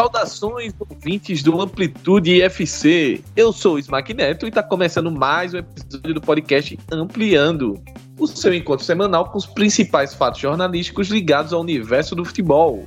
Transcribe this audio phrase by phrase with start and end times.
[0.00, 3.22] Saudações, ouvintes do Amplitude FC.
[3.36, 7.78] Eu sou o Smack Neto e está começando mais um episódio do podcast Ampliando,
[8.18, 12.86] o seu encontro semanal com os principais fatos jornalísticos ligados ao universo do futebol.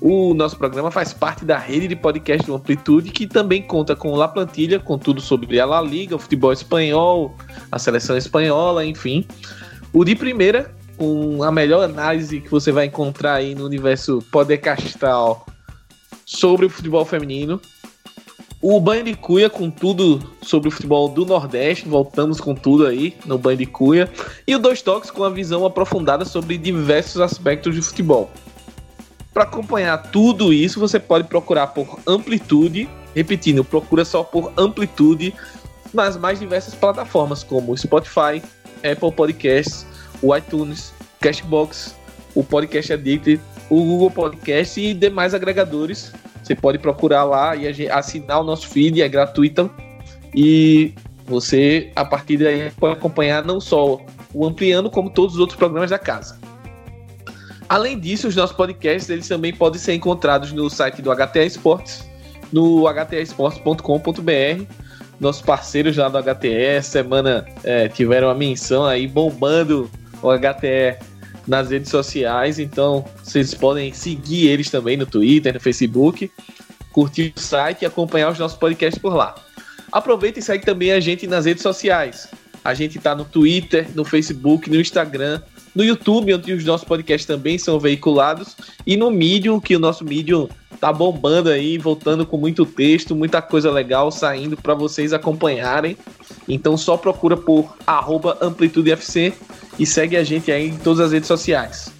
[0.00, 4.14] O nosso programa faz parte da rede de podcast do Amplitude, que também conta com
[4.14, 7.34] La Plantilha, com tudo sobre a La Liga, o futebol espanhol,
[7.72, 9.26] a seleção espanhola, enfim.
[9.92, 15.49] O de primeira, com a melhor análise que você vai encontrar aí no universo podcastal
[16.30, 17.60] sobre o futebol feminino.
[18.62, 23.16] O Banho de Cuia com tudo sobre o futebol do Nordeste, voltamos com tudo aí
[23.24, 24.08] no Banho de Cuia.
[24.46, 28.30] E o Dois Toques com a visão aprofundada sobre diversos aspectos de futebol.
[29.32, 35.34] Para acompanhar tudo isso, você pode procurar por Amplitude, repetindo, procura só por Amplitude
[35.92, 38.42] nas mais diversas plataformas como Spotify,
[38.84, 39.86] Apple Podcasts,
[40.22, 41.96] o iTunes, Cashbox,
[42.34, 46.12] o Podcast Addict, o Google Podcast e demais agregadores.
[46.42, 49.70] Você pode procurar lá e assinar o nosso feed, é gratuito.
[50.34, 50.92] E
[51.26, 54.00] você, a partir daí, pode acompanhar não só
[54.34, 56.38] o Ampliando, como todos os outros programas da casa.
[57.68, 62.04] Além disso, os nossos podcasts eles também podem ser encontrados no site do HTA Esportes,
[62.52, 64.64] no htesportes.com.br.
[65.20, 69.88] Nossos parceiros lá do HTE, semana é, tiveram a menção aí bombando
[70.22, 70.98] o HTE
[71.46, 76.30] nas redes sociais, então vocês podem seguir eles também no Twitter, no Facebook,
[76.92, 79.34] curtir o site e acompanhar os nossos podcasts por lá.
[79.92, 82.28] Aproveita e segue também a gente nas redes sociais.
[82.64, 85.40] A gente está no Twitter, no Facebook, no Instagram,
[85.74, 90.04] no YouTube, onde os nossos podcasts também são veiculados, e no Medium, que o nosso
[90.04, 90.48] Medium
[90.80, 95.96] tá bombando aí, voltando com muito texto, muita coisa legal saindo para vocês acompanharem.
[96.48, 99.34] Então só procura por AmplitudeFC
[99.80, 101.90] e segue a gente aí em todas as redes sociais.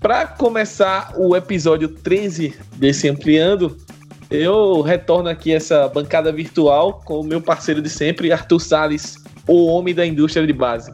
[0.00, 3.76] Para começar o episódio 13 desse Ampliando,
[4.28, 9.16] eu retorno aqui essa bancada virtual com o meu parceiro de sempre, Arthur Sales,
[9.46, 10.92] o homem da indústria de base.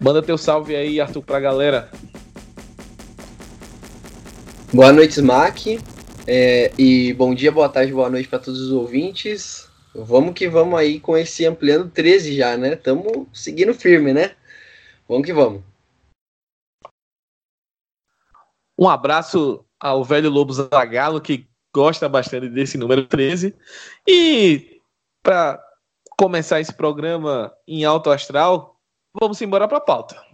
[0.00, 1.90] Manda teu salve aí, Arthur, pra galera.
[4.72, 5.78] Boa noite, Smack.
[6.26, 9.68] É, e bom dia, boa tarde, boa noite para todos os ouvintes.
[9.94, 12.72] Vamos que vamos aí com esse ampliando 13 já, né?
[12.72, 14.30] Estamos seguindo firme, né?
[15.08, 15.62] Vamos que vamos.
[18.78, 23.54] Um abraço ao velho Lobo Zagalo, que gosta bastante desse número 13.
[24.06, 24.80] E
[25.22, 25.62] para
[26.18, 28.80] começar esse programa em alto astral,
[29.12, 30.33] vamos embora para a pauta.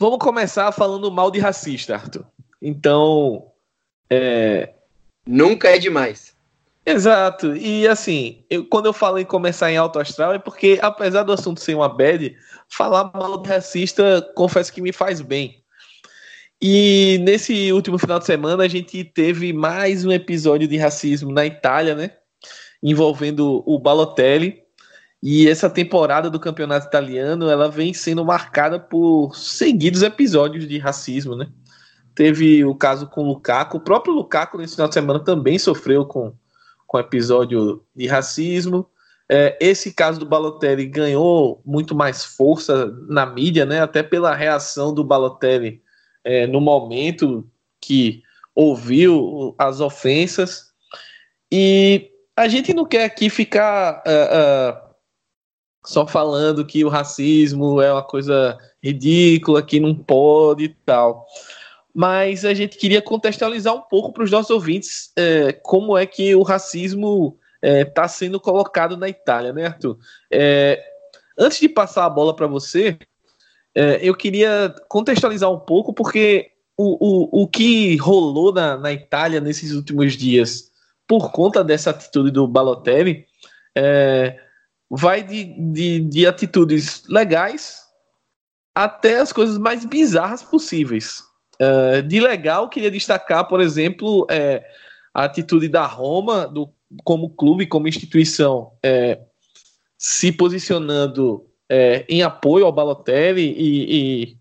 [0.00, 2.24] Vamos começar falando mal de racista, Arthur.
[2.62, 3.52] Então.
[4.08, 4.72] É...
[5.26, 6.34] Nunca é demais.
[6.86, 7.54] Exato.
[7.54, 11.34] E assim, eu, quando eu falo em começar em alto astral, é porque, apesar do
[11.34, 12.34] assunto ser uma bad,
[12.66, 15.62] falar mal de racista, confesso que me faz bem.
[16.62, 21.44] E nesse último final de semana, a gente teve mais um episódio de racismo na
[21.44, 22.12] Itália, né?
[22.82, 24.62] Envolvendo o Balotelli.
[25.22, 31.36] E essa temporada do campeonato italiano, ela vem sendo marcada por seguidos episódios de racismo,
[31.36, 31.48] né?
[32.14, 36.04] Teve o caso com o Lukaku, o próprio Lukaku nesse final de semana também sofreu
[36.06, 36.32] com,
[36.86, 38.86] com episódio de racismo.
[39.28, 43.80] É, esse caso do Balotelli ganhou muito mais força na mídia, né?
[43.80, 45.82] Até pela reação do Balotelli
[46.24, 47.48] é, no momento
[47.80, 48.22] que
[48.54, 50.70] ouviu as ofensas.
[51.52, 54.89] E a gente não quer aqui ficar uh, uh,
[55.84, 61.26] só falando que o racismo é uma coisa ridícula, que não pode e tal.
[61.94, 66.34] Mas a gente queria contextualizar um pouco para os nossos ouvintes é, como é que
[66.34, 69.98] o racismo está é, sendo colocado na Itália, né, Arthur?
[70.30, 70.82] É,
[71.38, 72.98] antes de passar a bola para você,
[73.74, 79.40] é, eu queria contextualizar um pouco, porque o, o, o que rolou na, na Itália
[79.40, 80.70] nesses últimos dias,
[81.06, 83.26] por conta dessa atitude do Balotelli,
[83.76, 84.38] é,
[84.90, 87.80] vai de, de, de atitudes legais
[88.74, 91.22] até as coisas mais bizarras possíveis.
[91.60, 94.64] Uh, de legal, queria destacar, por exemplo, é,
[95.12, 96.72] a atitude da Roma, do,
[97.04, 99.20] como clube, como instituição, é,
[99.98, 104.38] se posicionando é, em apoio ao Balotelli e, e,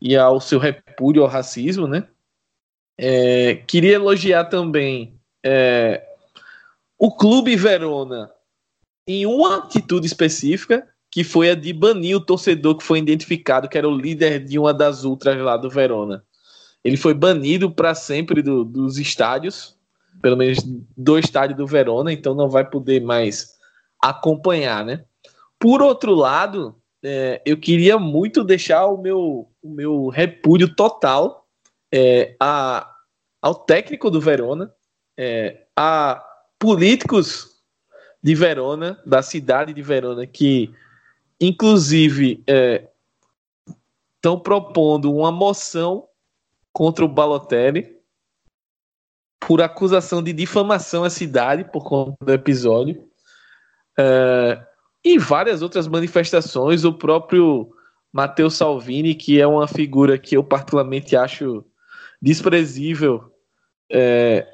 [0.00, 2.08] e, ao seu repúdio ao racismo, né?
[2.98, 6.02] É, queria elogiar também é,
[6.98, 8.30] o Clube Verona
[9.06, 13.76] em uma atitude específica, que foi a de banir o torcedor que foi identificado, que
[13.76, 16.24] era o líder de uma das ultras lá do Verona.
[16.82, 19.76] ele foi banido para sempre do, dos estádios,
[20.20, 20.58] pelo menos
[20.96, 23.52] do estádio do Verona, então não vai poder mais
[24.00, 25.04] acompanhar, né?
[25.58, 26.74] Por outro lado,
[27.04, 31.46] é, eu queria muito deixar o meu, o meu repúdio total
[31.92, 32.90] é, a,
[33.40, 34.72] ao técnico do Verona,
[35.16, 36.24] é, a
[36.58, 37.51] políticos
[38.22, 40.72] de Verona, da cidade de Verona, que
[41.40, 42.42] inclusive
[44.16, 46.06] estão é, propondo uma moção
[46.72, 47.96] contra o Balotelli
[49.40, 53.08] por acusação de difamação à cidade por conta do episódio.
[53.98, 54.64] É,
[55.04, 56.84] e várias outras manifestações.
[56.84, 57.74] O próprio
[58.12, 61.64] Matteo Salvini, que é uma figura que eu particularmente acho
[62.20, 63.32] desprezível,
[63.90, 64.46] é,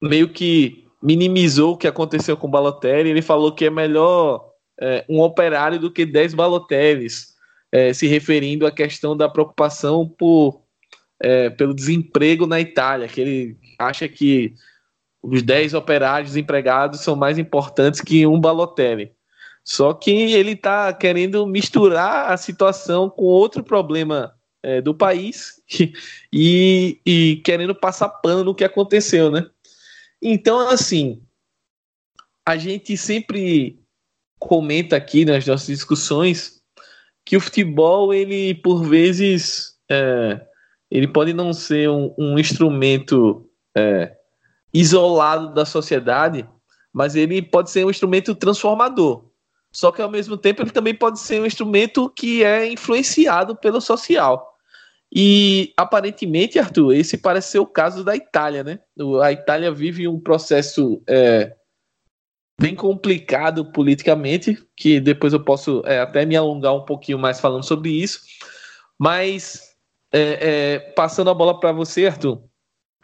[0.00, 3.10] meio que minimizou o que aconteceu com o Balotelli.
[3.10, 7.34] Ele falou que é melhor é, um operário do que 10 Balotellis,
[7.72, 10.62] é, se referindo à questão da preocupação por,
[11.20, 14.54] é, pelo desemprego na Itália, que ele acha que
[15.22, 19.12] os 10 operários empregados são mais importantes que um Balotelli.
[19.64, 24.32] Só que ele está querendo misturar a situação com outro problema
[24.62, 25.60] é, do país
[26.32, 29.46] e, e querendo passar pano no que aconteceu, né?
[30.22, 31.22] Então, assim,
[32.44, 33.80] a gente sempre
[34.38, 36.62] comenta aqui nas nossas discussões
[37.24, 40.40] que o futebol, ele, por vezes, é,
[40.90, 44.16] ele pode não ser um, um instrumento é,
[44.72, 46.48] isolado da sociedade,
[46.92, 49.24] mas ele pode ser um instrumento transformador.
[49.72, 53.80] Só que ao mesmo tempo ele também pode ser um instrumento que é influenciado pelo
[53.80, 54.55] social.
[55.18, 58.80] E aparentemente, Arthur, esse parece ser o caso da Itália, né?
[59.22, 61.56] A Itália vive um processo é,
[62.60, 67.62] bem complicado politicamente, que depois eu posso é, até me alongar um pouquinho mais falando
[67.62, 68.20] sobre isso.
[68.98, 69.62] Mas
[70.12, 72.44] é, é passando a bola para você, Arthur,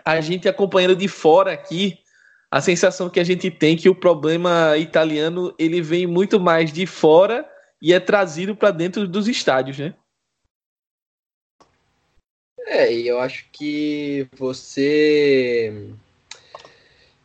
[0.04, 1.96] a gente acompanhando de fora aqui
[2.50, 6.84] a sensação que a gente tem que o problema italiano ele vem muito mais de
[6.84, 7.48] fora
[7.80, 9.94] e é trazido para dentro dos estádios, né?
[12.66, 15.72] É, e eu acho que você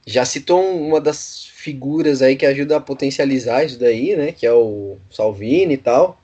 [0.05, 4.31] já citou uma das figuras aí que ajuda a potencializar isso daí, né?
[4.31, 6.19] Que é o Salvini e tal.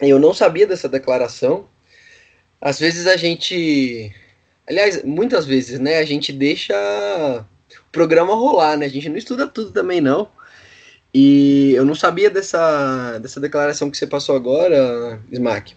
[0.00, 1.66] Eu não sabia dessa declaração.
[2.60, 4.12] Às vezes a gente.
[4.68, 5.98] Aliás, muitas vezes, né?
[5.98, 6.74] A gente deixa
[7.92, 8.86] programa rolar, né?
[8.86, 10.28] A gente não estuda tudo também, não.
[11.14, 15.74] E eu não sabia dessa, dessa declaração que você passou agora, Smack.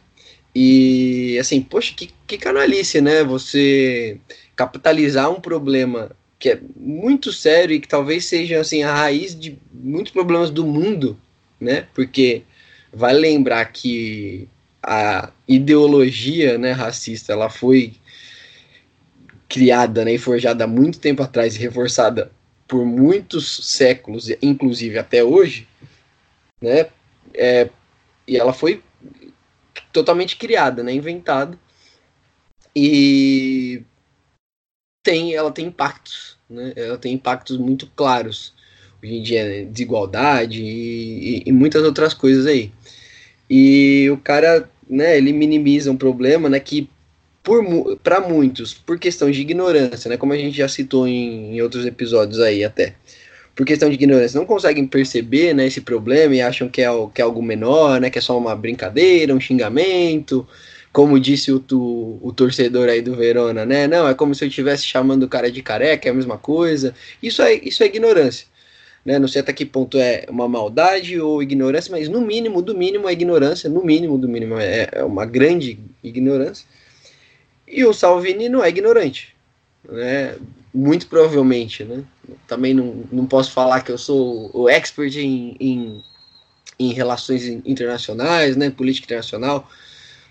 [0.55, 3.23] E, assim, poxa, que, que canalice, né?
[3.23, 4.17] Você
[4.55, 9.57] capitalizar um problema que é muito sério e que talvez seja, assim, a raiz de
[9.73, 11.19] muitos problemas do mundo,
[11.59, 11.87] né?
[11.93, 12.43] Porque
[12.93, 14.47] vai lembrar que
[14.81, 17.93] a ideologia né, racista, ela foi
[19.49, 22.31] criada né, e forjada há muito tempo atrás e reforçada
[22.67, 25.67] por muitos séculos, inclusive até hoje,
[26.61, 26.87] né?
[27.33, 27.69] É,
[28.27, 28.81] e ela foi
[29.95, 31.57] totalmente criada, né, inventada
[32.75, 33.81] e
[35.01, 36.73] tem, ela tem impactos, né?
[36.75, 38.53] Ela tem impactos muito claros
[39.01, 42.71] hoje em dia, né, desigualdade e, e, e muitas outras coisas aí.
[43.49, 46.89] E o cara, né, ele minimiza um problema, né, que
[48.03, 51.85] para muitos, por questão de ignorância, né, como a gente já citou em, em, outros
[51.85, 52.95] episódios aí até,
[53.55, 57.21] por questão de ignorância, não conseguem perceber né, esse problema e acham que é, que
[57.21, 60.45] é algo menor, né, que é só uma brincadeira, um xingamento,
[60.91, 64.49] como disse o, o, o torcedor aí do Verona, né, não, é como se eu
[64.49, 66.93] estivesse chamando o cara de careca, é a mesma coisa,
[67.23, 68.45] isso é, isso é ignorância.
[69.05, 72.75] Né, não sei até que ponto é uma maldade ou ignorância, mas no mínimo, do
[72.75, 76.67] mínimo é ignorância, no mínimo, do mínimo é, é uma grande ignorância.
[77.67, 79.35] E o Salvini não é ignorante,
[79.87, 80.35] né?
[80.75, 82.03] Muito provavelmente, né?
[82.47, 86.03] Também não, não posso falar que eu sou o expert em, em,
[86.77, 88.69] em relações internacionais, né?
[88.69, 89.69] Política internacional,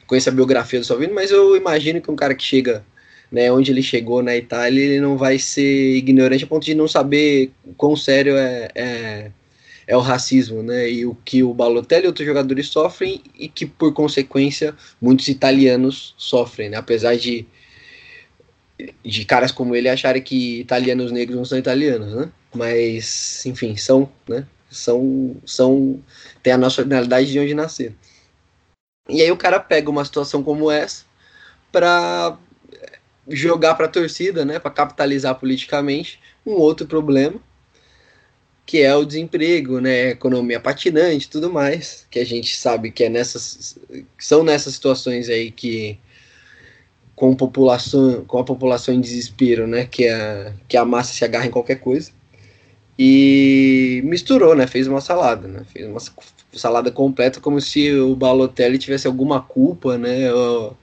[0.07, 2.85] conheço a biografia do Salvini, mas eu imagino que um cara que chega
[3.33, 6.87] né, onde ele chegou na Itália, ele não vai ser ignorante a ponto de não
[6.87, 9.31] saber quão sério é, é
[9.87, 10.91] é o racismo, né?
[10.91, 16.15] E o que o Balotelli e outros jogadores sofrem e que, por consequência, muitos italianos
[16.17, 16.77] sofrem, né?
[16.77, 17.47] Apesar de,
[19.05, 22.31] de caras como ele acharem que italianos negros não são italianos, né?
[22.55, 24.47] Mas, enfim, são, né?
[24.71, 26.03] São, são,
[26.43, 27.95] tem a nacionalidade de onde nasceram.
[29.09, 31.05] E aí o cara pega uma situação como essa
[31.71, 32.39] para
[33.29, 34.59] jogar para a torcida, né?
[34.59, 37.41] Para capitalizar politicamente um outro problema
[38.67, 43.09] que é o desemprego, né, economia patinante, tudo mais, que a gente sabe que é
[43.09, 43.79] nessas
[44.19, 45.99] são nessas situações aí que
[47.25, 49.87] com, população, com a população em desespero, né?
[49.87, 52.11] Que a, que a massa se agarra em qualquer coisa.
[52.99, 54.67] E misturou, né?
[54.67, 55.65] Fez uma salada, né?
[55.73, 56.01] Fez uma
[56.53, 60.31] salada completa como se o Balotelli tivesse alguma culpa, né?
[60.35, 60.77] Ou,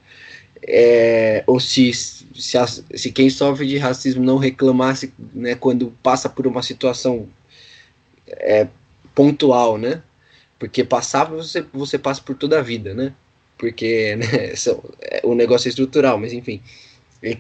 [0.63, 2.57] é, ou se, se,
[2.95, 7.27] se quem sofre de racismo não reclamasse né, quando passa por uma situação
[8.27, 8.67] é,
[9.13, 10.01] pontual, né?
[10.57, 13.13] Porque passar você, você passa por toda a vida, né?
[13.61, 14.25] Porque né,
[15.01, 16.59] é, o negócio é estrutural, mas enfim.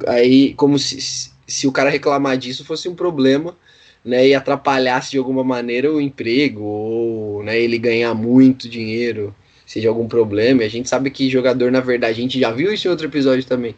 [0.07, 3.57] Aí, como se, se o cara reclamar disso fosse um problema,
[4.05, 4.27] né?
[4.27, 9.35] E atrapalhasse de alguma maneira o emprego, ou né, ele ganhar muito dinheiro,
[9.65, 10.61] seja algum problema.
[10.61, 13.07] E a gente sabe que jogador, na verdade, a gente já viu isso em outro
[13.07, 13.75] episódio também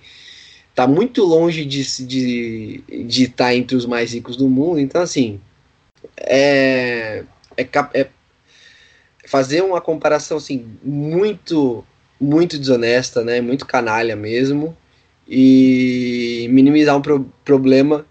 [0.75, 4.79] tá muito longe de estar de, de tá entre os mais ricos do mundo.
[4.79, 5.39] Então, assim,
[6.17, 7.23] é,
[7.55, 8.07] é, é
[9.25, 11.85] fazer uma comparação assim muito
[12.19, 13.41] muito desonesta, né?
[13.41, 14.75] Muito canalha mesmo
[15.27, 18.05] e minimizar um pro problema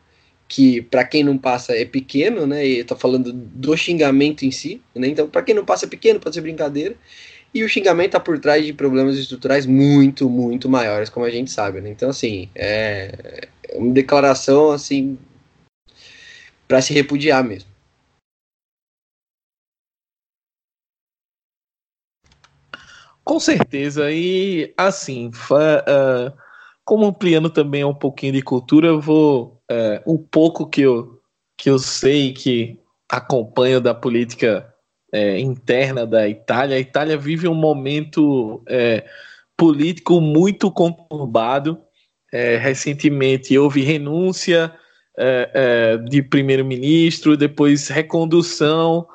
[0.49, 2.66] que para quem não passa é pequeno, né?
[2.66, 5.09] E tô falando do xingamento em si, né?
[5.09, 6.94] Então, para quem não passa é pequeno, pode ser brincadeira.
[7.54, 11.50] E o xingamento tá por trás de problemas estruturais muito, muito maiores, como a gente
[11.50, 11.90] sabe, né?
[11.90, 15.18] Então, assim, é uma declaração assim
[16.68, 17.72] para se repudiar mesmo.
[23.25, 26.37] Com certeza, e assim, uh,
[26.85, 31.21] como ampliando também um pouquinho de cultura, eu vou, uh, um pouco que eu,
[31.57, 34.75] que eu sei, que acompanho da política
[35.14, 38.64] uh, interna da Itália, a Itália vive um momento
[39.57, 41.79] político muito conturbado.
[42.33, 44.75] recentemente houve renúncia
[46.09, 49.07] de primeiro-ministro, depois recondução.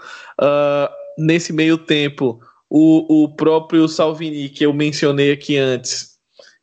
[1.17, 6.17] nesse meio tempo, o, o próprio Salvini, que eu mencionei aqui antes,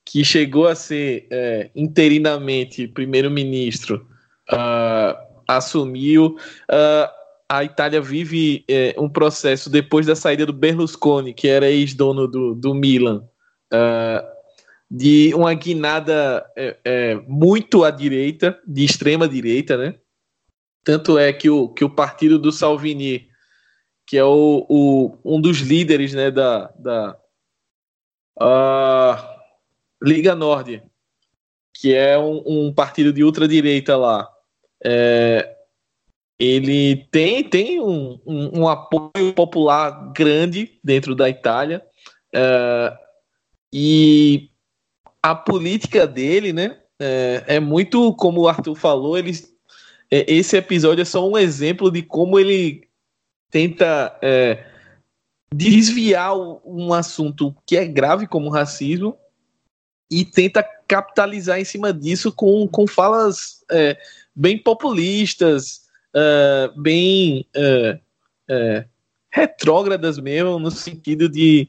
[0.05, 4.07] que chegou a ser é, interinamente primeiro-ministro,
[4.53, 5.17] uh,
[5.49, 6.37] assumiu.
[6.71, 7.09] Uh,
[7.49, 12.55] a Itália vive é, um processo depois da saída do Berlusconi, que era ex-dono do,
[12.55, 13.25] do Milan,
[13.73, 14.35] uh,
[14.91, 19.95] de uma guinada é, é, muito à direita, de extrema direita, né?
[20.85, 23.27] Tanto é que o, que o partido do Salvini
[24.07, 27.17] que é o, o, um dos líderes né, da, da
[28.41, 29.17] uh,
[30.03, 30.83] Liga Nord,
[31.75, 34.29] que é um, um partido de ultradireita lá.
[34.85, 35.57] É,
[36.39, 41.83] ele tem, tem um, um, um, apoio popular grande dentro da Itália.
[42.35, 42.97] É,
[43.73, 44.51] e
[45.23, 49.33] a política dele, né, é, é, muito como o Arthur falou, ele,
[50.11, 52.87] é, esse episódio é só um exemplo de como ele
[53.55, 54.65] tenta é,
[55.55, 59.17] desviar um assunto que é grave como o racismo
[60.11, 63.97] e tenta capitalizar em cima disso com, com falas é,
[64.35, 65.83] bem populistas,
[66.13, 68.01] é, bem é,
[68.51, 68.87] é,
[69.31, 71.69] retrógradas mesmo, no sentido de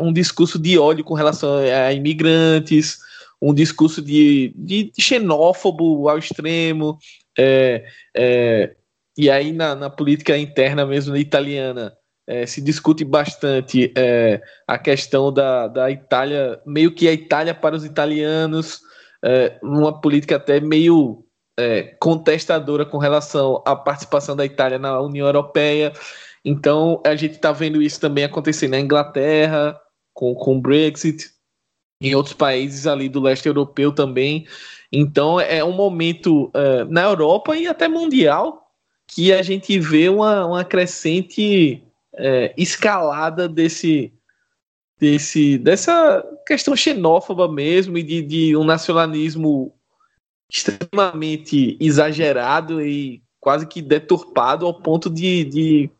[0.00, 3.00] um discurso de ódio com relação a imigrantes,
[3.42, 6.96] um discurso de, de, xenófobo ao extremo,
[9.18, 11.92] e aí na, na política interna mesmo italiana
[12.28, 17.74] é, se discute bastante é, a questão da, da Itália, meio que a Itália para
[17.74, 18.80] os italianos,
[19.24, 21.24] é, uma política até meio
[21.58, 25.92] é, contestadora com relação à participação da Itália na União Europeia.
[26.44, 29.80] Então a gente está vendo isso também acontecer na Inglaterra,
[30.14, 31.30] com, com o Brexit,
[32.00, 34.46] em outros países ali do leste europeu também.
[34.92, 38.67] Então é um momento é, na Europa e até mundial
[39.08, 41.82] que a gente vê uma, uma crescente
[42.14, 44.12] é, escalada desse,
[45.00, 49.74] desse, dessa questão xenófoba mesmo e de, de um nacionalismo
[50.52, 55.90] extremamente exagerado e quase que deturpado ao ponto de, de,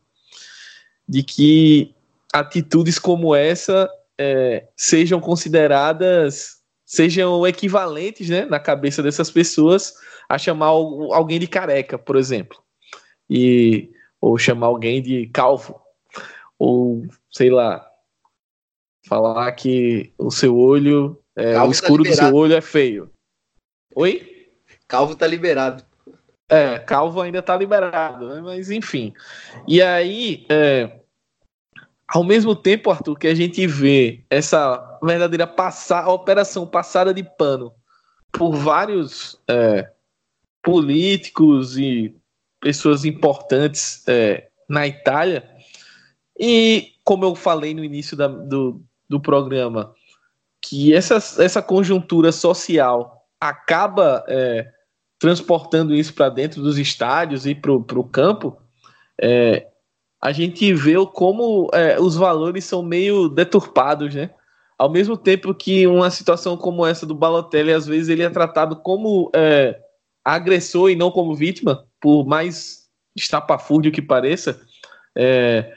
[1.07, 1.95] de que
[2.31, 3.89] atitudes como essa
[4.19, 9.93] é, sejam consideradas, sejam equivalentes né, na cabeça dessas pessoas
[10.27, 12.61] a chamar alguém de careca, por exemplo
[13.29, 15.79] e ou chamar alguém de calvo
[16.57, 17.85] ou sei lá
[19.07, 23.09] falar que o seu olho é, o tá escuro tá do seu olho é feio.
[23.95, 24.49] Oi?
[24.87, 25.83] Calvo tá liberado.
[26.49, 28.41] É, calvo ainda tá liberado, né?
[28.41, 29.13] mas enfim.
[29.67, 30.99] E aí, é,
[32.07, 37.71] ao mesmo tempo, Arthur, que a gente vê essa verdadeira passar, operação passada de pano
[38.31, 39.91] por vários é,
[40.61, 42.18] políticos e
[42.59, 45.49] pessoas importantes é, na Itália.
[46.39, 49.93] E, como eu falei no início da, do, do programa,
[50.61, 54.67] que essa, essa conjuntura social acaba é,
[55.17, 58.57] transportando isso para dentro dos estádios e para o campo,
[59.21, 59.67] é,
[60.21, 64.29] a gente vê como é, os valores são meio deturpados, né?
[64.77, 68.77] Ao mesmo tempo que uma situação como essa do Balotelli, às vezes ele é tratado
[68.77, 69.77] como é,
[70.23, 74.61] agressor e não como vítima, por mais estapafúrdio que pareça.
[75.15, 75.73] É,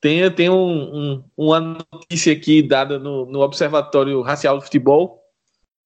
[0.00, 1.60] tem tem um, um, uma
[1.92, 5.22] notícia aqui dada no, no Observatório Racial do Futebol,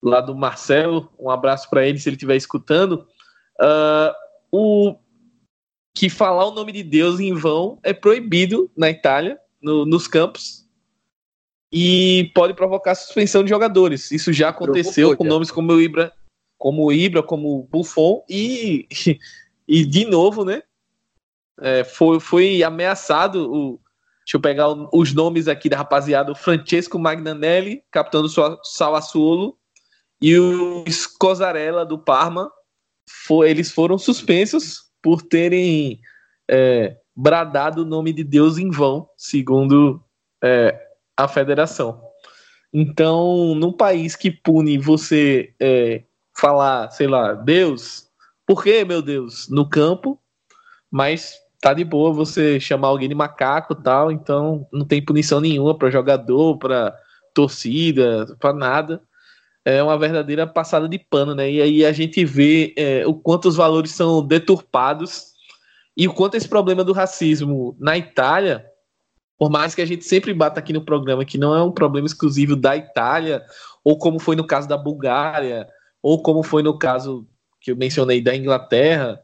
[0.03, 3.07] lá do Marcelo, um abraço para ele se ele estiver escutando.
[3.61, 4.13] Uh,
[4.53, 4.97] o
[5.95, 10.65] que falar o nome de Deus em vão é proibido na Itália, no, nos campos,
[11.73, 14.11] e pode provocar suspensão de jogadores.
[14.11, 16.13] Isso já aconteceu com nomes como o Ibra,
[16.57, 18.87] como o Ibra, como o Buffon, e,
[19.67, 20.63] e de novo, né?
[21.61, 23.81] É, foi, foi ameaçado o.
[24.25, 29.59] Deixa eu pegar os nomes aqui da rapaziada: o Francesco Magnanelli, capitão do Sassuolo,
[30.21, 32.51] e o Scosarella do Parma.
[33.27, 36.01] Foi, eles foram suspensos por terem
[36.49, 40.03] é, bradado o nome de Deus em vão, segundo
[40.43, 42.03] é, a federação.
[42.73, 46.03] Então, num país que pune você é,
[46.37, 48.09] falar, sei lá, Deus,
[48.47, 50.21] por que, meu Deus, no campo,
[50.91, 55.77] mas tá de boa você chamar alguém de macaco tal, então não tem punição nenhuma
[55.77, 56.95] para jogador, para
[57.33, 59.03] torcida, para nada.
[59.65, 61.51] É uma verdadeira passada de pano, né?
[61.51, 65.33] E aí a gente vê é, o quanto os valores são deturpados
[65.97, 68.67] e o quanto esse problema do racismo na Itália,
[69.39, 72.07] por mais que a gente sempre bata aqui no programa que não é um problema
[72.07, 73.43] exclusivo da Itália,
[73.83, 75.67] ou como foi no caso da Bulgária,
[76.03, 77.27] ou como foi no caso
[77.65, 79.19] que eu mencionei da Inglaterra,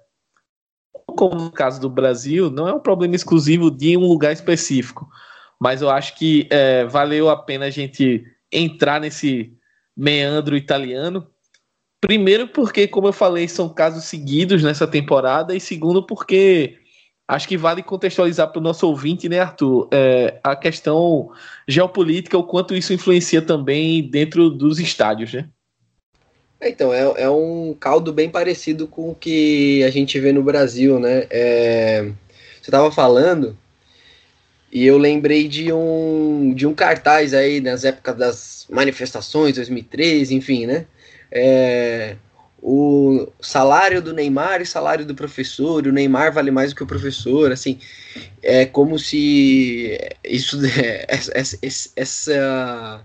[1.07, 5.07] como no caso do Brasil, não é um problema exclusivo de um lugar específico.
[5.61, 9.53] Mas eu acho que é, valeu a pena a gente entrar nesse
[9.95, 11.27] meandro italiano.
[12.01, 16.79] Primeiro, porque, como eu falei, são casos seguidos nessa temporada, e segundo, porque
[17.29, 19.87] acho que vale contextualizar para o nosso ouvinte, né, Arthur?
[19.93, 21.31] É, a questão
[21.69, 25.51] geopolítica, o quanto isso influencia também dentro dos estádios, né?
[26.63, 31.01] Então, é, é um caldo bem parecido com o que a gente vê no Brasil,
[31.01, 31.27] né?
[31.31, 32.03] É,
[32.61, 33.57] você estava falando
[34.71, 40.67] e eu lembrei de um, de um cartaz aí nas épocas das manifestações, 2013, enfim,
[40.67, 40.87] né?
[41.33, 42.17] É,
[42.63, 46.87] o salário do Neymar e salário do professor, o Neymar vale mais do que o
[46.87, 47.79] professor, assim,
[48.43, 50.59] é como se isso,
[51.09, 51.59] essa,
[51.97, 53.01] essa,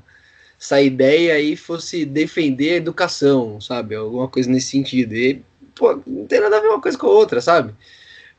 [0.66, 3.96] essa ideia aí fosse defender a educação, sabe?
[3.96, 5.14] Alguma coisa nesse sentido.
[5.14, 5.42] E,
[5.76, 7.74] pô, não tem nada a ver uma coisa com a outra, sabe?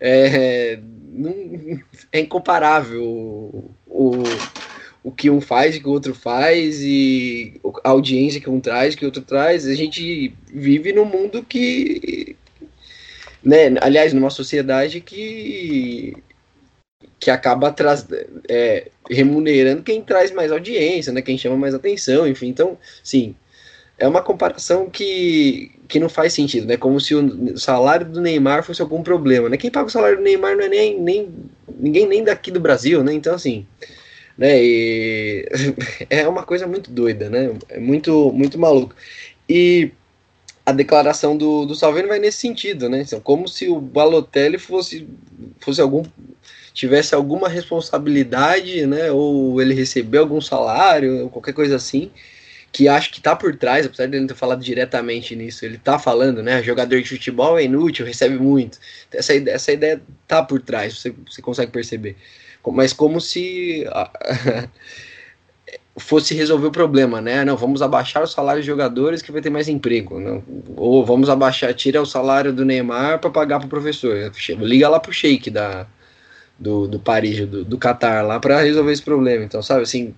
[0.01, 0.79] É,
[1.13, 1.33] não,
[2.11, 4.23] é incomparável o, o,
[5.05, 8.61] o que um faz e o que o outro faz, e a audiência que um
[8.61, 9.67] traz, que o outro traz.
[9.67, 12.37] A gente vive num mundo que.
[13.43, 16.17] Né, aliás, numa sociedade que
[17.27, 18.07] que acaba traz,
[18.49, 22.47] é, remunerando quem traz mais audiência, né, quem chama mais atenção, enfim.
[22.47, 23.35] Então, sim,
[23.99, 26.77] é uma comparação que, que não faz sentido, né?
[26.77, 29.57] Como se o salário do Neymar fosse algum problema, né?
[29.57, 31.35] Quem paga o salário do Neymar não é nem, nem
[31.77, 33.13] ninguém nem daqui do Brasil, né?
[33.13, 33.67] Então, assim,
[34.39, 34.63] né?
[34.63, 35.49] E
[36.09, 37.53] é uma coisa muito doida, né?
[37.69, 38.95] É muito, muito maluco.
[39.49, 39.91] E
[40.65, 43.03] a declaração do, do Salvini vai nesse sentido, né?
[43.03, 45.09] Então, como se o Balotelli fosse,
[45.59, 46.05] fosse algum
[46.77, 49.11] tivesse alguma responsabilidade, né?
[49.11, 52.11] Ou ele recebeu algum salário, ou qualquer coisa assim
[52.71, 55.79] que acho que tá por trás, apesar de ele não ter falado diretamente nisso, ele
[55.79, 56.63] tá falando, né?
[56.63, 58.79] Jogador de futebol é inútil, recebe muito.
[59.11, 62.17] Essa, essa ideia tá por trás, você, você consegue perceber.
[62.67, 63.87] Mas como se
[65.97, 67.47] fosse resolver o problema, né?
[67.47, 70.45] Não, vamos abaixar o salário de jogadores que vai ter mais emprego.
[70.77, 74.31] Ou vamos abaixar, tira o salário do Neymar para pagar pro professor.
[74.59, 75.87] Liga lá pro Sheik da,
[76.59, 79.45] do, do Paris, do, do Qatar lá para resolver esse problema.
[79.45, 80.15] Então, sabe assim,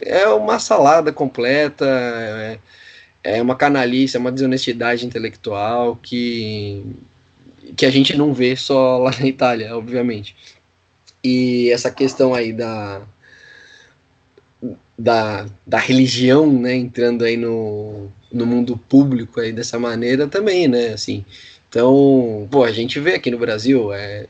[0.00, 2.58] é uma salada completa, é,
[3.22, 6.84] é uma canalice, é uma desonestidade intelectual que,
[7.76, 10.36] que a gente não vê só lá na Itália, obviamente.
[11.22, 13.02] E essa questão aí da,
[14.98, 20.88] da, da religião, né, entrando aí no, no mundo público aí dessa maneira também, né,
[20.88, 21.24] assim.
[21.68, 24.26] Então, pô, a gente vê aqui no Brasil, é,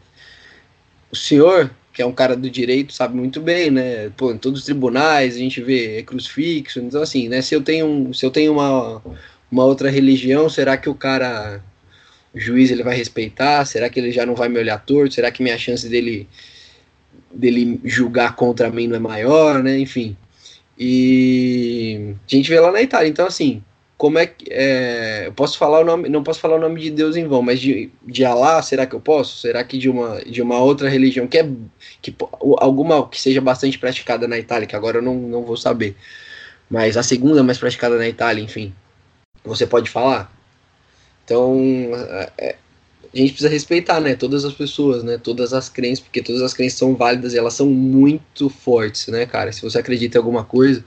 [1.14, 4.10] o senhor que é um cara do direito, sabe muito bem, né?
[4.16, 7.40] Pô, em todos os tribunais a gente vê é crucifixo, então assim, né?
[7.40, 9.00] Se eu tenho, se eu tenho uma,
[9.50, 11.62] uma outra religião, será que o cara,
[12.34, 13.64] o juiz, ele vai respeitar?
[13.64, 15.14] Será que ele já não vai me olhar torto?
[15.14, 16.28] Será que minha chance dele,
[17.32, 19.78] dele julgar contra mim não é maior, né?
[19.78, 20.16] Enfim.
[20.76, 23.08] E a gente vê lá na Itália.
[23.08, 23.62] Então, assim,
[24.04, 24.44] como é que.
[24.50, 26.10] É, eu posso falar o nome.
[26.10, 28.94] Não posso falar o nome de Deus em vão, mas de, de Alá, será que
[28.94, 29.38] eu posso?
[29.38, 31.50] Será que de uma, de uma outra religião que é.
[32.02, 32.14] Que,
[32.58, 35.96] alguma que seja bastante praticada na Itália, que agora eu não, não vou saber.
[36.68, 38.74] Mas a segunda mais praticada na Itália, enfim.
[39.42, 40.30] Você pode falar?
[41.24, 41.58] Então,
[42.36, 42.56] é,
[43.10, 46.52] a gente precisa respeitar, né, todas as pessoas, né, todas as crenças, porque todas as
[46.52, 49.50] crenças são válidas e elas são muito fortes, né, cara?
[49.50, 50.84] Se você acredita em alguma coisa,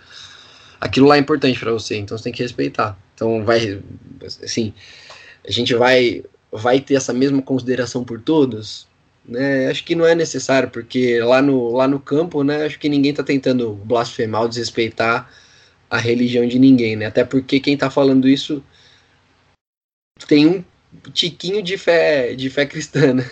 [0.79, 2.95] aquilo lá é importante para você, então você tem que respeitar.
[3.17, 3.81] Então vai,
[4.43, 4.71] assim,
[5.45, 8.87] a gente vai vai ter essa mesma consideração por todos,
[9.25, 9.67] né?
[9.69, 13.13] Acho que não é necessário, porque lá no lá no campo, né, acho que ninguém
[13.13, 15.29] tá tentando blasfemar ou desrespeitar
[15.89, 17.07] a religião de ninguém, né?
[17.07, 18.63] Até porque quem tá falando isso
[20.27, 20.63] tem um
[21.11, 23.25] tiquinho de fé, de fé cristã, né?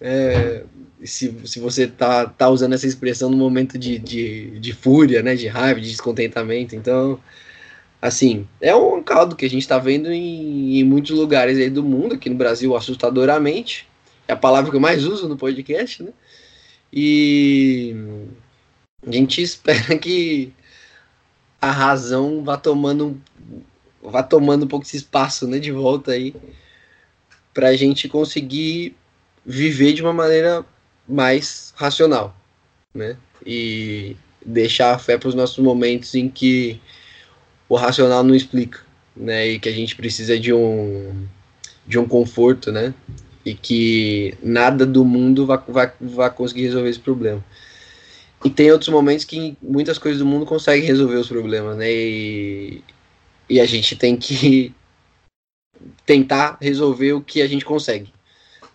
[0.00, 0.64] É,
[1.04, 5.34] se, se você tá, tá usando essa expressão no momento de, de, de fúria, né,
[5.34, 7.20] de raiva, de descontentamento, então,
[8.00, 11.82] assim, é um caldo que a gente está vendo em, em, muitos lugares aí do
[11.82, 13.88] mundo, aqui no Brasil, assustadoramente,
[14.26, 16.12] é a palavra que eu mais uso no podcast, né,
[16.92, 17.94] e
[19.06, 20.52] a gente espera que
[21.60, 23.20] a razão vá tomando
[24.00, 26.34] vá tomando um pouco esse espaço, né, de volta aí,
[27.52, 28.94] para a gente conseguir
[29.44, 30.64] viver de uma maneira
[31.08, 32.36] mais racional,
[32.94, 33.16] né?
[33.44, 36.80] E deixar a fé para os nossos momentos em que
[37.68, 38.80] o racional não explica,
[39.16, 39.46] né?
[39.48, 41.26] E que a gente precisa de um
[41.86, 42.94] de um conforto, né?
[43.44, 47.42] E que nada do mundo vai, vai, vai conseguir resolver esse problema.
[48.44, 51.90] E tem outros momentos que muitas coisas do mundo conseguem resolver os problemas, né?
[51.90, 52.82] E,
[53.48, 54.72] e a gente tem que
[56.04, 58.12] tentar resolver o que a gente consegue.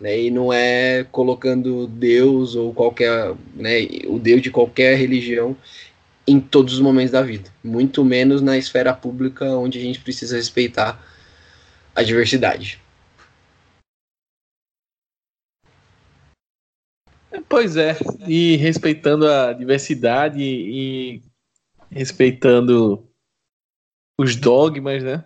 [0.00, 0.22] Né?
[0.22, 5.56] E não é colocando Deus ou qualquer, né, o Deus de qualquer religião
[6.26, 10.36] em todos os momentos da vida, muito menos na esfera pública onde a gente precisa
[10.36, 11.04] respeitar
[11.94, 12.80] a diversidade.
[17.48, 21.22] Pois é, e respeitando a diversidade e
[21.90, 23.06] respeitando
[24.18, 25.24] os dogmas, né?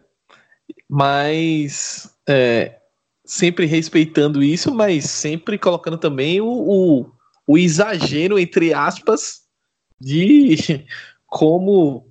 [0.89, 2.79] mas é,
[3.25, 7.13] sempre respeitando isso, mas sempre colocando também o, o,
[7.47, 9.43] o exagero, entre aspas,
[10.01, 10.87] de
[11.27, 12.07] como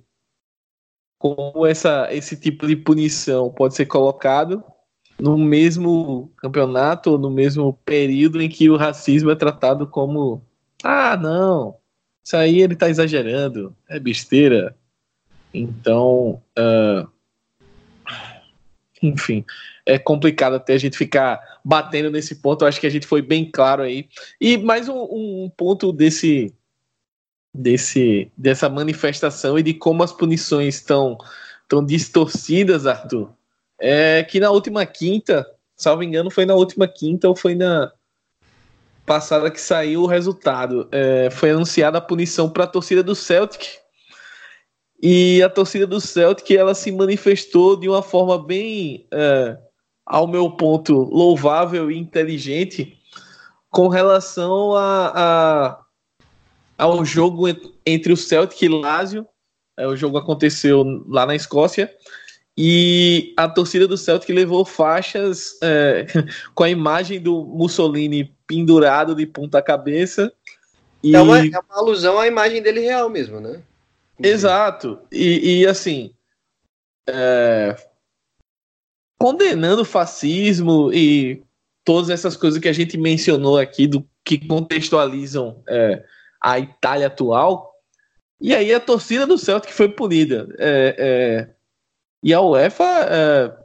[1.18, 4.62] como essa, esse tipo de punição pode ser colocado
[5.18, 10.40] no mesmo campeonato ou no mesmo período em que o racismo é tratado como
[10.84, 11.76] ah, não,
[12.28, 14.76] isso aí ele está exagerando, é besteira.
[15.52, 17.08] Então, uh,
[19.02, 19.44] enfim,
[19.86, 22.62] é complicado até a gente ficar batendo nesse ponto.
[22.62, 24.08] Eu acho que a gente foi bem claro aí.
[24.38, 26.54] E mais um, um ponto desse,
[27.54, 31.18] desse, dessa manifestação e de como as punições estão
[31.68, 33.30] tão distorcidas, Arthur,
[33.78, 37.92] é que na última quinta, salvo engano, foi na última quinta ou foi na
[39.04, 40.88] passada que saiu o resultado.
[40.92, 43.78] É, foi anunciada a punição para a torcida do Celtic
[45.00, 49.56] e a torcida do Celtic ela se manifestou de uma forma bem, é,
[50.04, 52.98] ao meu ponto, louvável e inteligente
[53.70, 55.84] com relação a, a
[56.78, 57.44] ao jogo
[57.84, 59.26] entre o Celtic e Lazio.
[59.76, 61.92] É, o jogo aconteceu lá na Escócia
[62.56, 66.06] e a torcida do Celtic levou faixas é,
[66.54, 70.32] com a imagem do Mussolini pendurado de ponta cabeça.
[71.02, 71.14] E...
[71.14, 73.62] É, uma, é uma alusão à imagem dele real mesmo, né?
[74.20, 74.98] Exato.
[75.12, 76.12] E, e assim,
[77.08, 77.76] é,
[79.16, 81.42] condenando o fascismo e
[81.84, 86.04] todas essas coisas que a gente mencionou aqui, do que contextualizam é,
[86.40, 87.72] a Itália atual.
[88.40, 90.48] E aí a torcida do Celtic foi punida.
[90.58, 91.58] É, é
[92.22, 93.56] e a UEFA, é,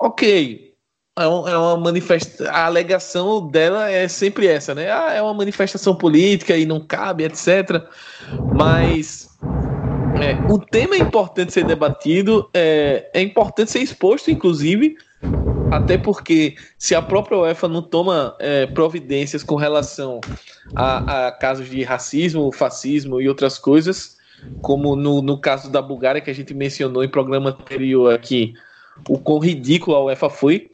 [0.00, 0.74] ok,
[1.18, 2.54] é, uma manifestação.
[2.54, 4.90] A alegação dela é sempre essa, né?
[4.90, 7.84] Ah, é uma manifestação política e não cabe, etc.
[8.54, 9.28] Mas
[10.20, 14.96] é, o tema é importante ser debatido, é, é importante ser exposto, inclusive,
[15.76, 20.20] até porque se a própria UEFA não toma é, providências com relação
[20.74, 24.16] a, a, casos de racismo, fascismo e outras coisas,
[24.60, 28.54] como no, no caso da Bulgária, que a gente mencionou em programa anterior aqui,
[29.08, 30.70] o quão ridículo a UEFA foi,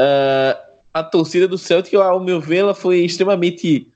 [0.00, 0.56] Uh,
[0.94, 3.86] a torcida do Celtic, ao meu ver, ela foi extremamente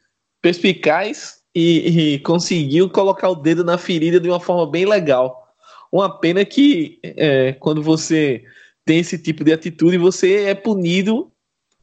[0.43, 5.49] perspicaz e, e, conseguiu colocar o dedo na ferida de uma forma bem legal.
[5.91, 8.45] Uma pena que é, quando você
[8.85, 11.33] tem esse tipo de atitude, você é punido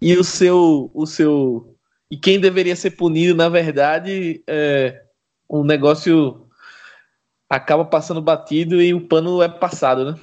[0.01, 1.75] e o seu, o seu
[2.09, 5.01] e quem deveria ser punido, na verdade, é
[5.49, 6.45] um negócio
[7.49, 10.19] acaba passando batido e o pano é passado, né?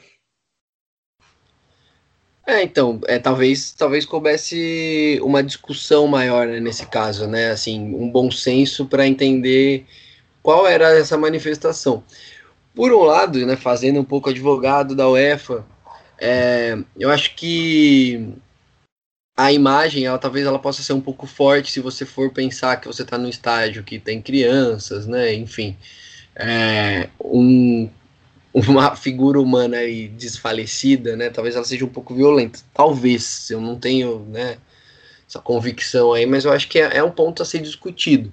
[2.46, 7.50] É, então, é, talvez, talvez coubesse uma discussão maior né, nesse caso, né?
[7.50, 9.84] Assim, um bom senso para entender
[10.42, 12.02] qual era essa manifestação.
[12.74, 15.66] Por um lado, né, fazendo um pouco advogado da UEFA,
[16.18, 18.34] é, eu acho que
[19.36, 22.88] a imagem, ela talvez ela possa ser um pouco forte se você for pensar que
[22.88, 25.32] você está num estádio que tem crianças, né?
[25.32, 25.76] Enfim,
[26.34, 27.88] é, um
[28.52, 31.30] uma figura humana aí desfalecida, né?
[31.30, 32.60] Talvez ela seja um pouco violenta.
[32.74, 34.58] Talvez, eu não tenho, né,
[35.28, 38.32] essa convicção aí, mas eu acho que é, é um ponto a ser discutido.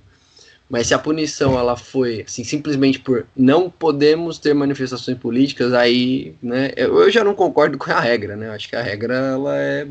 [0.70, 6.36] Mas se a punição ela foi assim, simplesmente por não podemos ter manifestações políticas, aí,
[6.42, 8.48] né, eu, eu já não concordo com a regra, né?
[8.48, 9.88] Eu acho que a regra ela é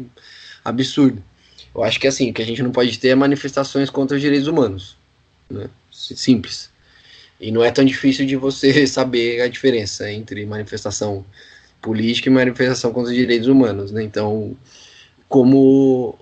[0.64, 1.22] absurda.
[1.74, 4.96] Eu acho que assim, que a gente não pode ter manifestações contra os direitos humanos,
[5.48, 5.68] né?
[5.92, 6.70] Simples.
[7.40, 11.24] E não é tão difícil de você saber a diferença entre manifestação
[11.80, 14.02] política e manifestação contra os direitos humanos, né?
[14.02, 14.56] Então,
[15.28, 16.18] como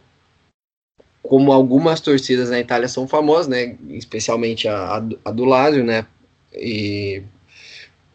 [1.23, 3.77] como algumas torcidas na Itália são famosas, né?
[3.91, 6.07] Especialmente a, a do Lazio, né?
[6.55, 7.23] E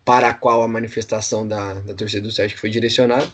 [0.03, 3.27] para a qual a manifestação da, da torcida do Celtic foi direcionada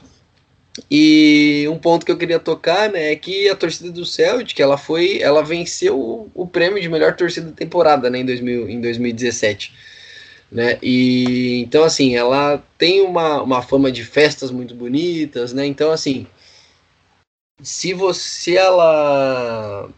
[0.90, 4.78] e um ponto que eu queria tocar, né, é que a torcida do Celtic, ela
[4.78, 8.82] foi, ela venceu o, o prêmio de melhor torcida da temporada, né, em, 2000, em
[8.82, 9.72] 2017,
[10.52, 15.92] né, e então assim, ela tem uma, uma fama de festas muito bonitas, né, então
[15.92, 16.26] assim,
[17.62, 19.90] se você, ela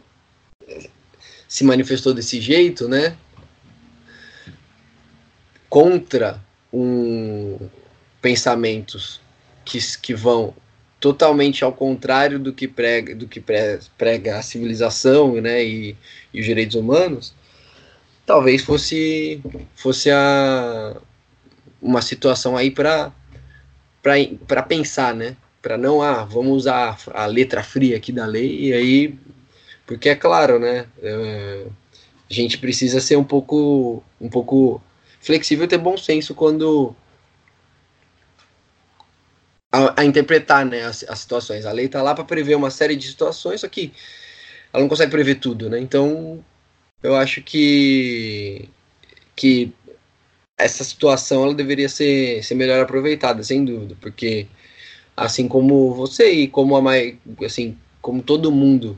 [1.47, 3.17] se manifestou desse jeito, né,
[5.69, 6.41] contra
[6.71, 7.57] um
[8.21, 9.21] pensamentos
[9.63, 10.53] que, que vão
[10.99, 15.95] totalmente ao contrário do que prega, do que prega a civilização né, e,
[16.33, 17.33] e os direitos humanos,
[18.25, 19.39] talvez fosse,
[19.75, 20.97] fosse a,
[21.81, 23.13] uma situação aí para
[24.67, 25.37] pensar, né?
[25.65, 29.17] Para não, ah, vamos usar a letra fria aqui da lei, e aí,
[29.87, 30.85] porque é claro, né?
[31.01, 31.65] É,
[32.29, 34.79] a gente precisa ser um pouco, um pouco
[35.19, 36.95] flexível ter bom senso quando
[39.71, 41.65] a, a interpretar né, as, as, situações.
[41.65, 43.91] A lei está lá para prever uma série de situações, só que
[44.71, 45.79] ela não consegue prever tudo, né?
[45.79, 46.45] Então,
[47.01, 48.69] eu acho que
[49.35, 49.73] que
[50.59, 54.47] essa situação ela deveria ser, ser melhor aproveitada, sem dúvida, porque
[55.15, 58.97] assim como você e como a mais, assim, como todo mundo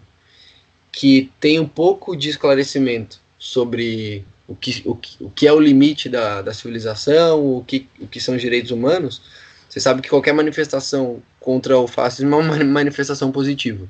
[0.92, 5.60] que tem um pouco de esclarecimento sobre o que, o que, o que é o
[5.60, 9.22] limite da, da civilização, o que, o que são os direitos humanos,
[9.70, 13.88] você sabe que qualquer manifestação contra o fascismo é uma manifestação positiva.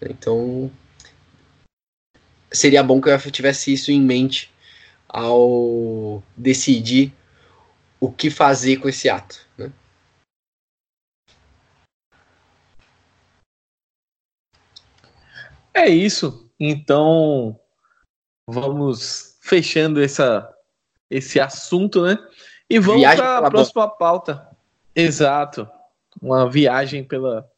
[0.00, 0.70] Então,
[2.50, 4.50] seria bom que eu tivesse isso em mente
[5.08, 7.12] ao decidir
[8.00, 9.38] o que fazer com esse ato.
[9.58, 9.70] Né?
[15.74, 16.50] É isso.
[16.58, 17.58] Então,
[18.46, 20.48] vamos fechando essa,
[21.10, 22.18] esse assunto, né?
[22.68, 24.48] E vamos para a próxima pauta.
[24.94, 25.68] Exato.
[26.20, 27.48] Uma viagem pela,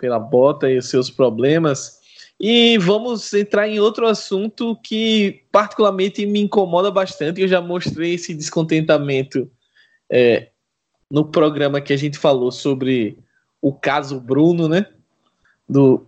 [0.00, 2.00] pela bota e os seus problemas.
[2.38, 7.40] E vamos entrar em outro assunto que particularmente me incomoda bastante.
[7.40, 9.50] Eu já mostrei esse descontentamento
[10.10, 10.48] é,
[11.10, 13.18] no programa que a gente falou sobre
[13.60, 14.86] o caso Bruno, né?
[15.68, 16.06] Do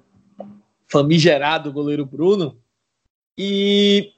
[0.94, 2.56] famigerado goleiro Bruno.
[3.36, 4.12] E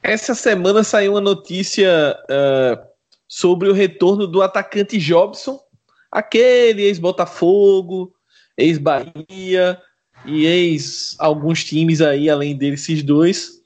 [0.00, 2.86] essa semana saiu uma notícia uh,
[3.26, 5.60] sobre o retorno do atacante Jobson,
[6.08, 8.14] aquele ex-Botafogo,
[8.56, 9.76] ex-Bahia
[10.24, 13.60] e ex alguns times aí, além desses dois.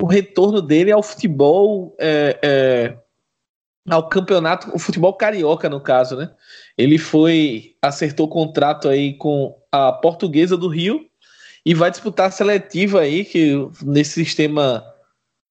[0.00, 2.98] O retorno dele ao futebol, é, é,
[3.90, 6.30] ao campeonato, o futebol carioca, no caso, né?
[6.76, 11.07] Ele foi, acertou contrato aí com a Portuguesa do Rio
[11.68, 13.52] e vai disputar a seletiva aí, que
[13.82, 14.82] nesse sistema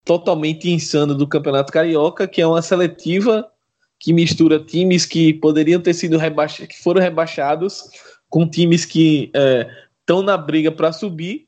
[0.03, 3.47] totalmente insano do Campeonato Carioca, que é uma seletiva
[3.99, 7.83] que mistura times que poderiam ter sido rebaixados, que foram rebaixados,
[8.27, 9.31] com times que
[10.01, 11.45] estão é, na briga para subir,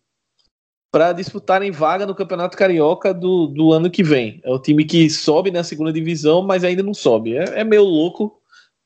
[0.92, 4.40] para disputarem vaga no Campeonato Carioca do, do ano que vem.
[4.44, 7.36] É o time que sobe na segunda divisão, mas ainda não sobe.
[7.36, 8.40] É, é meio louco.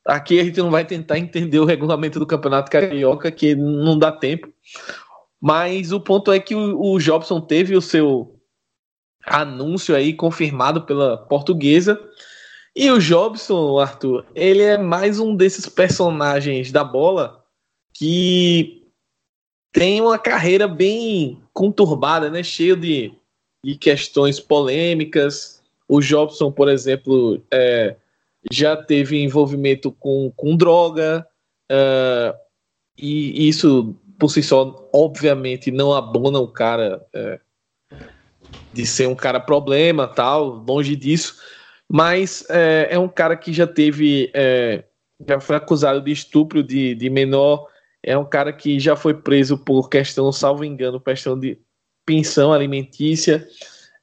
[0.05, 4.13] Aqui a gente não vai tentar entender o regulamento do Campeonato Carioca, que não dá
[4.13, 4.47] tempo.
[5.45, 8.39] Mas o ponto é que o, o Jobson teve o seu
[9.25, 11.99] anúncio aí confirmado pela portuguesa.
[12.73, 17.43] E o Jobson, Arthur, ele é mais um desses personagens da bola
[17.93, 18.87] que
[19.73, 22.41] tem uma carreira bem conturbada, né?
[22.41, 23.11] Cheio de,
[23.65, 25.61] de questões polêmicas.
[25.89, 27.97] O Jobson, por exemplo, é,
[28.49, 31.27] já teve envolvimento com, com droga,
[31.69, 32.33] é,
[32.97, 37.41] e isso por si só, obviamente, não abona o cara é,
[38.71, 41.35] de ser um cara problema, tal, longe disso.
[41.91, 44.85] Mas é, é um cara que já teve, é,
[45.27, 47.67] já foi acusado de estupro de, de menor.
[48.01, 51.59] É um cara que já foi preso por questão, salvo engano, questão de
[52.05, 53.45] pensão alimentícia.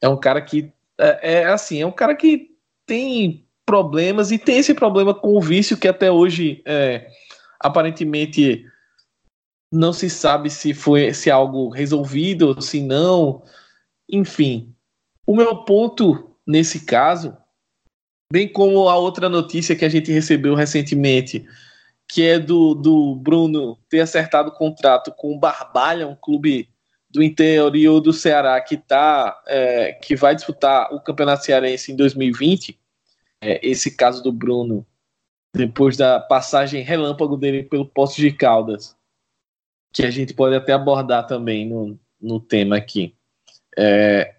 [0.03, 2.51] É um cara que é, é assim, é um cara que
[2.85, 7.07] tem problemas e tem esse problema com o vício que até hoje é,
[7.59, 8.67] aparentemente
[9.73, 13.43] não se sabe se foi se é algo resolvido, se não,
[14.09, 14.75] enfim.
[15.27, 17.37] O meu ponto nesse caso,
[18.33, 21.47] bem como a outra notícia que a gente recebeu recentemente,
[22.09, 26.69] que é do, do Bruno ter acertado o contrato com o Barbalha, um clube
[27.09, 32.79] do interior do Ceará que tá, é, que vai disputar o Campeonato Cearense em 2020.
[33.43, 34.87] É, esse caso do Bruno,
[35.55, 38.97] depois da passagem relâmpago dele pelo Poço de Caldas,
[39.93, 43.15] que a gente pode até abordar também no, no tema aqui.
[43.77, 44.37] É,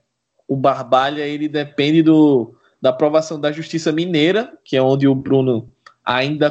[0.48, 5.72] o Barbalha ele depende do, da aprovação da Justiça Mineira, que é onde o Bruno
[6.04, 6.50] ainda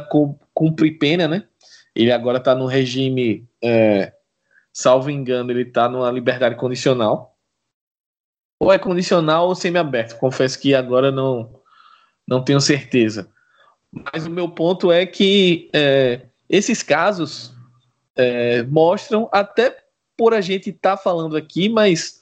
[0.54, 1.44] cumpre pena, né?
[1.94, 4.12] Ele agora está no regime é,
[4.72, 7.36] salvo engano, ele está numa liberdade condicional.
[8.58, 10.18] Ou é condicional ou semi-aberto.
[10.18, 11.60] Confesso que agora não,
[12.26, 13.28] não tenho certeza.
[13.90, 17.54] Mas o meu ponto é que é, esses casos
[18.20, 19.74] é, mostram, até
[20.16, 22.20] por a gente estar tá falando aqui, mas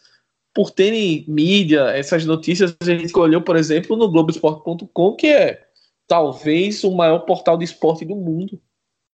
[0.54, 5.66] por terem mídia, essas notícias, a gente escolheu, por exemplo, no Globoesporte.com, que é
[6.06, 8.61] talvez o maior portal de esporte do mundo.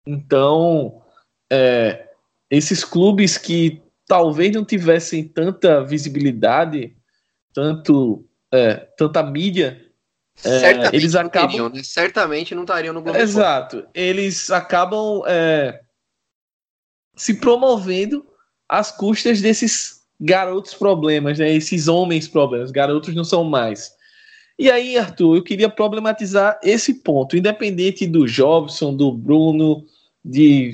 [0.06, 1.02] Então,
[1.50, 2.08] é,
[2.50, 6.94] esses clubes que talvez não tivessem tanta visibilidade,
[7.54, 9.80] tanto é, tanta mídia,
[10.44, 11.82] é, eles acabam teriam, né?
[11.82, 15.83] certamente não estariam no Globo Exato, eles acabam é,
[17.16, 18.24] se promovendo
[18.68, 21.52] às custas desses garotos problemas, né?
[21.52, 23.92] Esses homens problemas, garotos não são mais.
[24.58, 29.84] E aí, Arthur, eu queria problematizar esse ponto, independente do Jobson, do Bruno,
[30.24, 30.72] de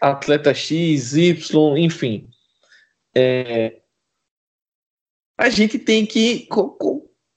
[0.00, 2.28] atleta X, Y, enfim.
[3.14, 3.80] É,
[5.38, 6.46] a gente tem que.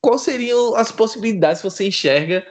[0.02, 2.46] Quais seriam as possibilidades que você enxerga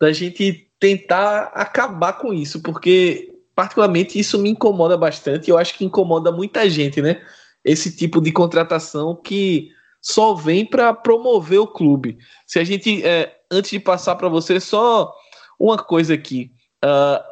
[0.00, 2.62] da gente tentar acabar com isso?
[2.62, 5.50] Porque, particularmente, isso me incomoda bastante.
[5.50, 7.22] Eu acho que incomoda muita gente, né?
[7.64, 12.18] Esse tipo de contratação que só vem para promover o clube.
[12.46, 15.12] Se a gente, é, antes de passar para você, só
[15.58, 16.50] uma coisa aqui.
[16.84, 17.22] Uh,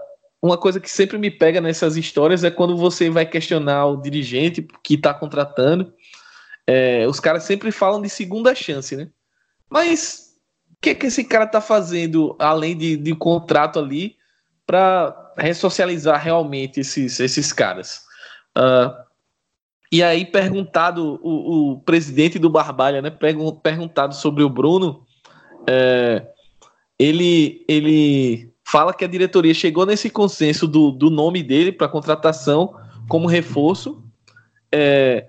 [0.42, 4.66] uma coisa que sempre me pega nessas histórias é quando você vai questionar o dirigente
[4.82, 5.92] que está contratando.
[6.66, 9.10] É, os caras sempre falam de segunda chance, né?
[9.68, 10.36] Mas
[10.70, 14.16] o que, que esse cara está fazendo além de, de contrato ali
[14.64, 18.02] para ressocializar realmente esses, esses caras?
[18.56, 19.10] Uh,
[19.92, 23.10] e aí, perguntado o, o, presidente do Barbalha, né?
[23.10, 25.04] Perguntado sobre o Bruno,
[25.68, 26.24] é,
[26.96, 32.72] ele, ele fala que a diretoria chegou nesse consenso do, do nome dele para contratação
[33.08, 34.04] como reforço,
[34.70, 35.26] é,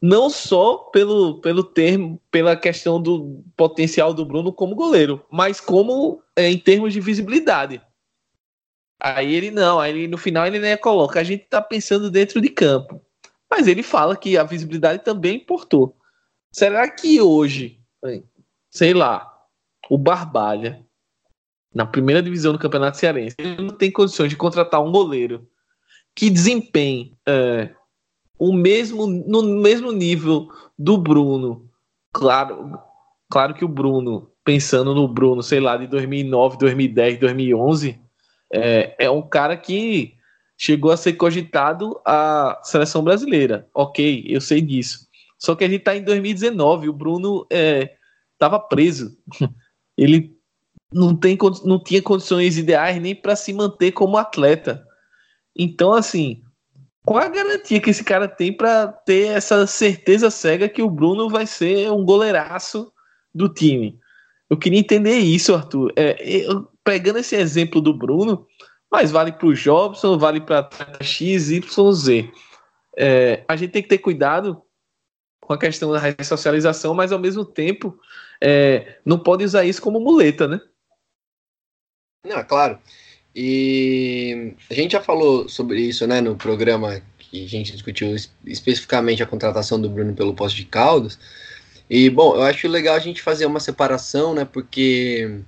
[0.00, 6.22] não só pelo, pelo termo, pela questão do potencial do Bruno como goleiro, mas como
[6.34, 7.82] é, em termos de visibilidade.
[9.00, 12.40] Aí ele não, aí ele, no final ele nem coloca, a gente está pensando dentro
[12.40, 13.00] de campo.
[13.50, 15.96] Mas ele fala que a visibilidade também importou.
[16.52, 17.80] Será que hoje,
[18.70, 19.32] sei lá,
[19.88, 20.84] o Barbalha
[21.74, 25.46] na primeira divisão do Campeonato Cearense, ele não tem condições de contratar um goleiro
[26.14, 27.70] que desempenhe é,
[28.38, 31.68] o mesmo no mesmo nível do Bruno.
[32.12, 32.78] Claro,
[33.30, 38.00] claro que o Bruno, pensando no Bruno, sei lá, de 2009, 2010, 2011,
[38.52, 40.14] é, é um cara que
[40.56, 43.68] chegou a ser cogitado a seleção brasileira.
[43.72, 45.06] Ok, eu sei disso.
[45.38, 49.16] Só que a gente está em 2019, o Bruno estava é, preso.
[49.96, 50.36] Ele
[50.92, 54.84] não, tem, não tinha condições ideais nem para se manter como atleta.
[55.56, 56.42] Então, assim,
[57.04, 61.28] qual a garantia que esse cara tem para ter essa certeza cega que o Bruno
[61.28, 62.92] vai ser um goleiraço
[63.34, 63.98] do time?
[64.50, 65.92] Eu queria entender isso, Arthur.
[65.94, 68.46] É, eu, pegando esse exemplo do Bruno,
[68.90, 70.70] mas vale para o Jobson, vale para
[71.02, 72.32] X, Y, Z.
[72.96, 74.62] É, a gente tem que ter cuidado
[75.38, 78.00] com a questão da ressocialização, mas ao mesmo tempo
[78.42, 80.58] é, não pode usar isso como muleta, né?
[82.24, 82.78] Não, claro.
[83.36, 88.16] E a gente já falou sobre isso, né, no programa que a gente discutiu
[88.46, 91.18] especificamente a contratação do Bruno pelo posto de Caldas.
[91.90, 94.46] E, bom, eu acho legal a gente fazer uma separação, né?
[94.46, 95.42] Porque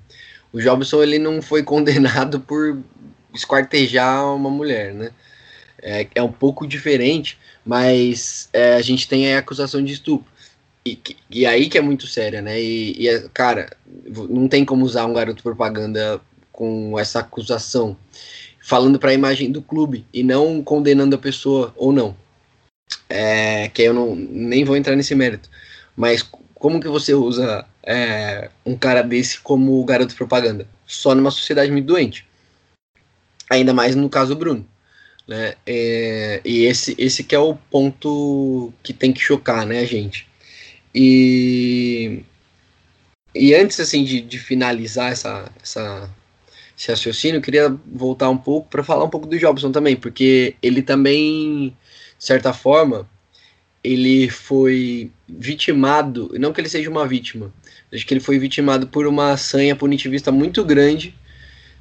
[0.53, 2.79] o Jobson ele não foi condenado por
[3.35, 5.11] esquartejar uma mulher, né?
[5.83, 10.31] É, é um pouco diferente, mas é, a gente tem a acusação de estupro.
[10.85, 10.99] E,
[11.31, 12.61] e aí que é muito séria, né?
[12.61, 13.71] E, e, é, cara,
[14.29, 16.21] não tem como usar um garoto propaganda
[16.53, 17.97] com essa acusação,
[18.61, 22.15] falando para a imagem do clube e não condenando a pessoa ou não.
[23.09, 25.49] É, que eu não, nem vou entrar nesse mérito.
[25.97, 30.67] Mas como que você usa é, um cara desse como garoto propaganda?
[30.87, 32.27] Só numa sociedade muito doente.
[33.51, 34.67] Ainda mais no caso do Bruno.
[35.27, 35.55] Né?
[35.67, 40.27] É, e esse, esse que é o ponto que tem que chocar né, a gente.
[40.95, 42.23] E,
[43.35, 46.11] e antes assim de, de finalizar essa, essa,
[46.77, 50.57] esse raciocínio, eu queria voltar um pouco para falar um pouco do Jobson também, porque
[50.61, 51.77] ele também,
[52.19, 53.09] de certa forma,
[53.85, 57.53] ele foi vitimado, não que ele seja uma vítima,
[57.93, 61.15] acho que ele foi vitimado por uma sanha punitivista muito grande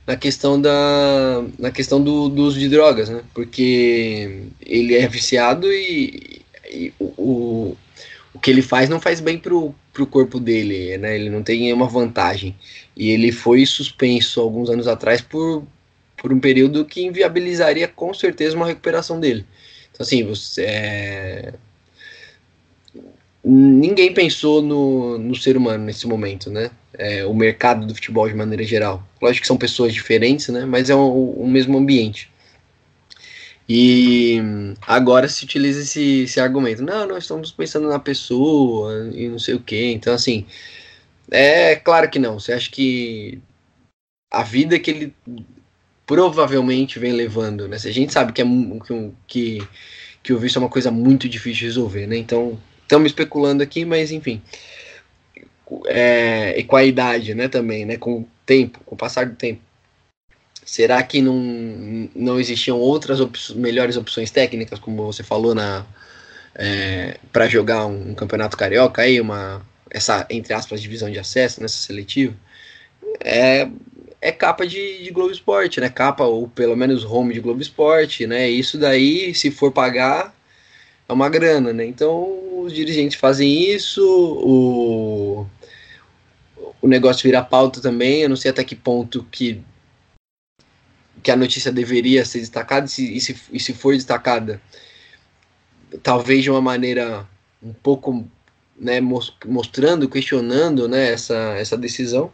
[0.07, 3.22] na questão da na questão do, do uso de drogas, né?
[3.34, 6.41] Porque ele é viciado e,
[6.72, 7.76] e o,
[8.34, 11.16] o que ele faz não faz bem pro, pro corpo dele, né?
[11.16, 12.55] Ele não tem nenhuma vantagem.
[12.95, 15.64] E ele foi suspenso alguns anos atrás por,
[16.18, 19.45] por um período que inviabilizaria com certeza uma recuperação dele.
[19.91, 20.64] Então, assim, você.
[20.64, 21.53] É...
[23.43, 26.71] Ninguém pensou no, no ser humano nesse momento, né?
[26.93, 29.01] É, o mercado do futebol de maneira geral.
[29.21, 30.65] Lógico que são pessoas diferentes, né?
[30.65, 32.29] Mas é o, o mesmo ambiente.
[33.67, 34.41] E
[34.81, 36.81] agora se utiliza esse, esse argumento.
[36.81, 39.91] Não, nós estamos pensando na pessoa e não sei o que.
[39.91, 40.45] Então, assim,
[41.29, 42.39] é claro que não.
[42.39, 43.39] Você acha que
[44.31, 45.15] a vida que ele
[46.05, 47.77] provavelmente vem levando, né?
[47.77, 48.45] A gente sabe que, é,
[49.27, 49.61] que,
[50.23, 52.17] que o vício é uma coisa muito difícil de resolver, né?
[52.17, 52.59] Então,
[52.89, 54.41] estamos especulando aqui, mas enfim.
[55.85, 57.97] É, e com a idade, né, também, né?
[57.97, 59.61] Com o tempo, com o passar do tempo.
[60.65, 65.85] Será que não, não existiam outras op melhores opções técnicas, como você falou, na
[66.55, 69.61] é, para jogar um, um, campeonato carioca aí, uma
[69.91, 72.35] essa entre aspas divisão de acesso nessa seletiva?
[73.23, 73.67] É,
[74.21, 75.89] é capa de, de Globo Esporte, né?
[75.89, 78.49] Capa ou pelo menos home de Globo Esporte, né?
[78.49, 80.33] Isso daí, se for pagar,
[81.10, 81.86] é uma grana, né?
[81.86, 85.45] Então os dirigentes fazem isso, o,
[86.82, 88.22] o negócio vira pauta também.
[88.22, 89.62] Eu não sei até que ponto que
[91.22, 94.62] que a notícia deveria ser destacada, e se, e se, e se for destacada,
[96.01, 97.28] talvez de uma maneira
[97.62, 98.26] um pouco
[98.80, 99.01] né,
[99.45, 102.32] mostrando, questionando né, essa, essa decisão.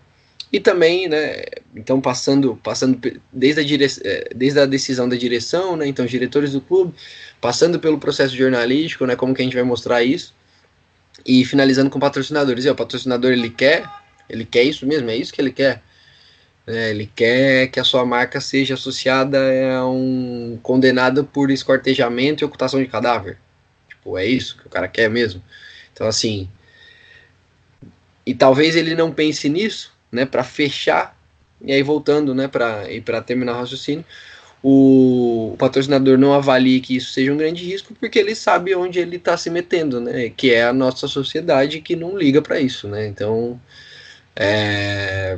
[0.54, 1.42] E também, né,
[1.76, 3.00] então passando, passando
[3.34, 3.88] desde a, dire...
[4.04, 6.94] É, desde a decisão da direção, né, então diretores do clube,
[7.42, 10.34] passando pelo processo jornalístico, né, como que a gente vai mostrar isso,
[11.26, 12.66] e finalizando com patrocinadores.
[12.66, 13.88] E, o patrocinador ele quer,
[14.30, 15.82] ele quer isso mesmo, é isso que ele quer.
[16.68, 19.38] É, ele quer que a sua marca seja associada
[19.78, 23.38] a um condenado por escortejamento e ocultação de cadáver.
[23.88, 25.44] Tipo, é isso que o cara quer mesmo.
[25.94, 26.50] Então, assim.
[28.26, 31.16] E talvez ele não pense nisso, né, para fechar.
[31.62, 34.04] E aí, voltando, né, para terminar o raciocínio,
[34.68, 39.18] o, patrocinador não avalie que isso seja um grande risco, porque ele sabe onde ele
[39.18, 43.08] está se metendo, né, que é a nossa sociedade que não liga para isso, né.
[43.08, 43.60] Então.
[44.38, 45.38] É,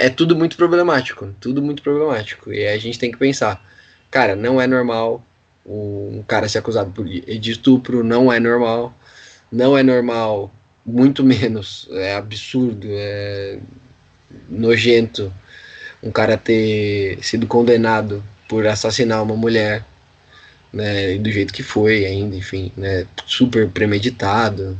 [0.00, 2.50] é tudo muito problemático, tudo muito problemático.
[2.50, 3.62] E a gente tem que pensar,
[4.10, 5.22] cara, não é normal
[5.66, 8.94] um cara ser acusado por, de estupro, não é normal,
[9.52, 10.50] não é normal,
[10.86, 13.58] muito menos, é absurdo, é
[14.48, 15.30] nojento
[16.02, 19.84] um cara ter sido condenado por assassinar uma mulher,
[20.72, 24.78] né, do jeito que foi ainda, enfim, né, super premeditado.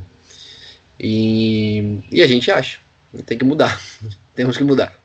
[0.99, 2.79] E, e a gente acha,
[3.25, 3.79] tem que mudar,
[4.35, 4.99] temos que mudar.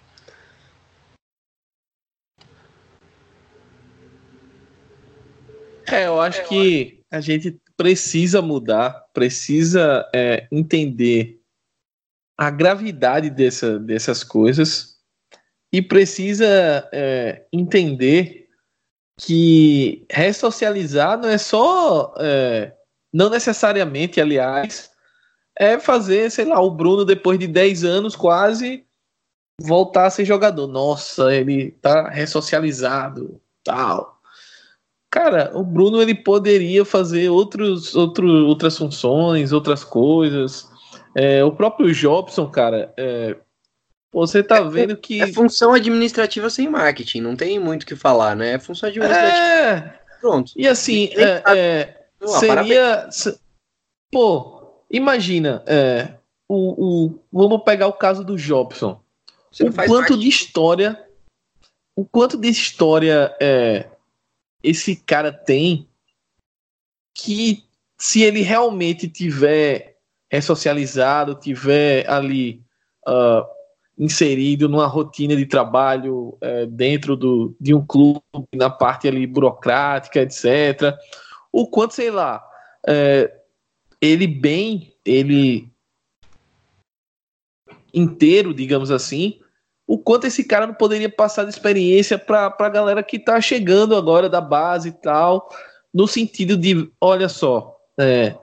[5.89, 11.41] É, eu acho que a gente precisa mudar, precisa é, entender
[12.37, 14.96] a gravidade dessa, dessas coisas
[15.77, 18.49] e precisa é, entender
[19.21, 22.73] que ressocializar não é só, é,
[23.13, 24.91] não necessariamente, aliás,
[25.55, 28.87] é fazer, sei lá, o Bruno depois de 10 anos quase
[29.61, 30.67] voltar a ser jogador.
[30.67, 34.19] Nossa, ele tá ressocializado, tal.
[35.11, 40.71] Cara, o Bruno ele poderia fazer outros, outro, outras funções, outras coisas.
[41.15, 43.37] É, o próprio Jobson, cara, é,
[44.13, 45.21] você tá é, vendo que.
[45.21, 48.53] É função administrativa sem marketing, não tem muito o que falar, né?
[48.53, 49.37] É função administrativa.
[49.37, 50.01] É...
[50.21, 50.53] Pronto.
[50.57, 53.09] E assim, é, é, seria.
[54.11, 56.15] Pô, imagina, é,
[56.49, 59.01] o, o, vamos pegar o caso do Jobson.
[59.61, 60.19] o quanto parte.
[60.19, 61.07] de história,
[61.95, 63.87] o quanto de história é,
[64.63, 65.89] esse cara tem
[67.15, 67.65] que
[67.99, 69.97] se ele realmente tiver
[70.31, 72.63] ressocializado, tiver ali
[73.09, 73.47] uh,
[73.99, 78.21] inserido numa rotina de trabalho uh, dentro do, de um clube,
[78.55, 80.95] na parte ali burocrática, etc.
[81.51, 82.45] O quanto, sei lá,
[82.87, 83.37] uh,
[84.01, 85.73] ele bem, ele
[87.95, 89.41] inteiro, digamos assim,
[89.87, 93.97] o quanto esse cara não poderia passar de experiência para a galera que está chegando
[93.97, 95.49] agora da base e tal,
[95.95, 98.35] no sentido de, olha só, é,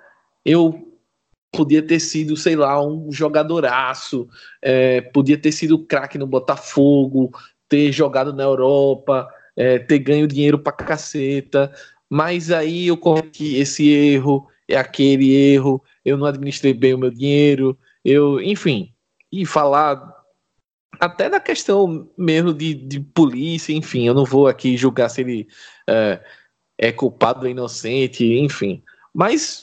[0.43, 0.92] eu
[1.53, 4.27] podia ter sido, sei lá, um jogadoraço,
[4.61, 7.31] é, podia ter sido craque no Botafogo,
[7.69, 11.71] ter jogado na Europa, é, ter ganho dinheiro pra caceta,
[12.09, 17.11] mas aí eu cometi esse erro, é aquele erro, eu não administrei bem o meu
[17.11, 18.91] dinheiro, eu, enfim,
[19.31, 20.11] e falar
[20.99, 25.47] até da questão mesmo de, de polícia, enfim, eu não vou aqui julgar se ele
[25.87, 26.19] é,
[26.79, 28.81] é culpado ou inocente, enfim,
[29.13, 29.62] mas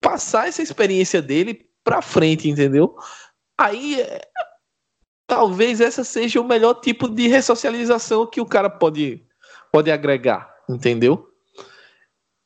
[0.00, 2.96] passar essa experiência dele para frente, entendeu?
[3.58, 4.04] Aí
[5.26, 9.24] talvez essa seja o melhor tipo de ressocialização que o cara pode
[9.72, 11.28] pode agregar, entendeu?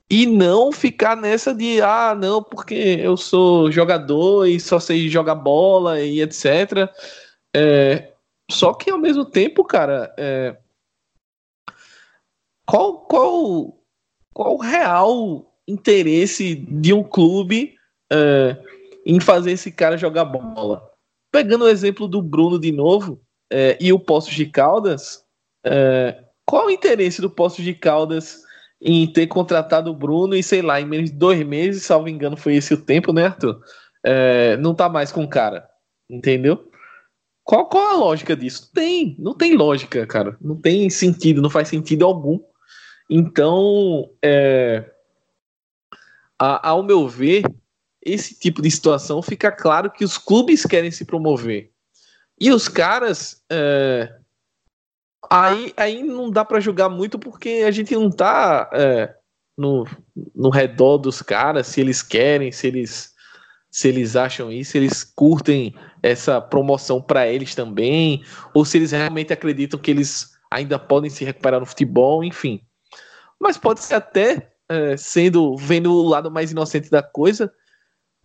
[0.09, 5.37] E não ficar nessa de ah, não, porque eu sou jogador e só sei jogar
[5.37, 6.91] bola e etc.
[7.55, 8.13] É,
[8.51, 10.57] só que ao mesmo tempo, cara, é,
[12.67, 13.79] qual qual
[14.35, 17.75] qual real interesse de um clube
[18.13, 18.57] é,
[19.07, 20.89] em fazer esse cara jogar bola?
[21.33, 23.21] Pegando o exemplo do Bruno de novo
[23.53, 25.25] é, e o Poços de Caldas,
[25.65, 28.43] é, qual o interesse do Poços de Caldas
[28.83, 32.37] em ter contratado o Bruno e sei lá, em menos de dois meses, salvo engano,
[32.37, 33.61] foi esse o tempo, né, Arthur?
[34.59, 35.69] Não tá mais com o cara,
[36.09, 36.71] entendeu?
[37.45, 38.71] Qual, qual a lógica disso?
[38.73, 40.37] Tem, não tem lógica, cara.
[40.41, 42.39] Não tem sentido, não faz sentido algum.
[43.11, 44.89] Então, é,
[46.41, 47.45] a, ao meu ver,
[48.03, 51.71] esse tipo de situação fica claro que os clubes querem se promover.
[52.41, 53.43] E os caras.
[53.51, 54.17] É,
[55.29, 59.15] aí, aí não dá para julgar muito porque a gente não tá é,
[59.57, 59.87] no,
[60.35, 63.11] no redor dos caras, se eles querem, se eles
[63.73, 68.91] se eles acham isso, se eles curtem essa promoção para eles também, ou se eles
[68.91, 72.61] realmente acreditam que eles ainda podem se recuperar no futebol, enfim
[73.41, 77.53] mas pode ser até é, sendo vendo o lado mais inocente da coisa,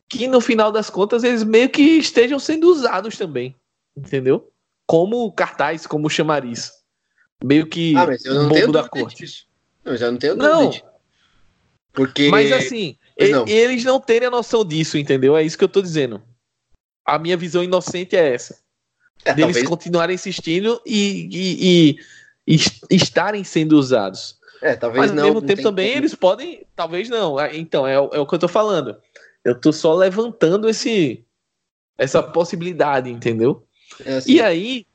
[0.07, 3.55] que no final das contas eles meio que estejam sendo usados também,
[3.97, 4.51] entendeu?
[4.85, 6.71] Como cartaz, como chamariz.
[7.43, 9.23] Meio que ah, mas eu não tenho da corte.
[9.23, 9.47] Disso.
[9.83, 10.53] Eu não tenho dúvida.
[10.53, 10.71] Não.
[11.91, 12.29] Porque...
[12.29, 13.47] Mas assim, mas não.
[13.47, 15.35] eles não terem a noção disso, entendeu?
[15.35, 16.21] É isso que eu tô dizendo.
[17.03, 18.59] A minha visão inocente é essa.
[19.23, 19.67] É, deles talvez...
[19.67, 21.99] continuarem insistindo e, e,
[22.47, 22.55] e,
[22.91, 24.34] e estarem sendo usados.
[24.61, 25.23] É, talvez Mas não.
[25.23, 25.99] ao mesmo tempo também como.
[25.99, 27.37] eles podem, talvez não.
[27.37, 28.97] Ah, então, é, é o que eu tô falando.
[29.43, 31.23] Eu tô só levantando esse
[31.97, 33.63] essa possibilidade, entendeu?
[34.05, 34.33] É assim.
[34.33, 34.85] E aí,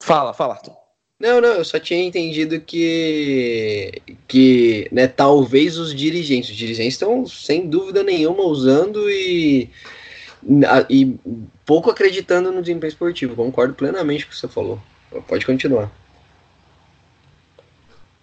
[0.00, 0.74] fala, fala, Arthur.
[1.18, 7.26] Não, não, eu só tinha entendido que que, né, talvez os dirigentes, os dirigentes estão
[7.26, 9.70] sem dúvida nenhuma usando e
[10.90, 11.16] e
[11.64, 13.34] pouco acreditando no desempenho esportivo.
[13.34, 14.80] Concordo plenamente com o que você falou.
[15.26, 15.90] Pode continuar.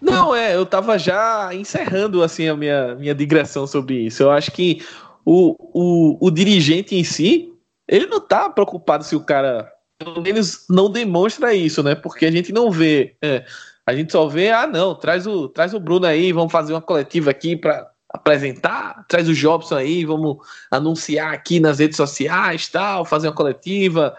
[0.04, 4.22] Não, é, eu tava já encerrando assim a minha, minha digressão sobre isso.
[4.22, 4.86] Eu acho que
[5.26, 7.54] o, o, o dirigente em si,
[7.88, 11.96] ele não tá preocupado se o cara, pelo menos não demonstra isso, né?
[11.96, 13.46] Porque a gente não vê, é,
[13.86, 16.82] a gente só vê, ah, não, traz o, traz o Bruno aí, vamos fazer uma
[16.82, 20.38] coletiva aqui para apresentar, traz o Jobson aí, vamos
[20.70, 24.14] anunciar aqui nas redes sociais, tal, fazer uma coletiva,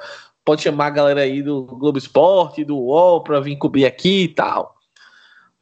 [0.47, 4.28] pode chamar a galera aí do Globo Esporte, do UOL para vir cobrir aqui e
[4.28, 4.74] tal.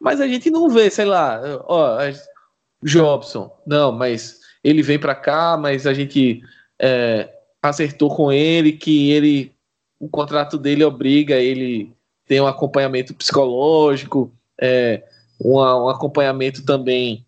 [0.03, 1.99] Mas a gente não vê, sei lá, ó,
[2.83, 6.43] Jobson, não, mas ele vem para cá, mas a gente
[6.77, 7.33] é,
[7.63, 9.53] acertou com ele que ele,
[10.01, 11.95] o contrato dele obriga ele
[12.27, 15.05] ter um acompanhamento psicológico, é,
[15.41, 17.25] um, um acompanhamento também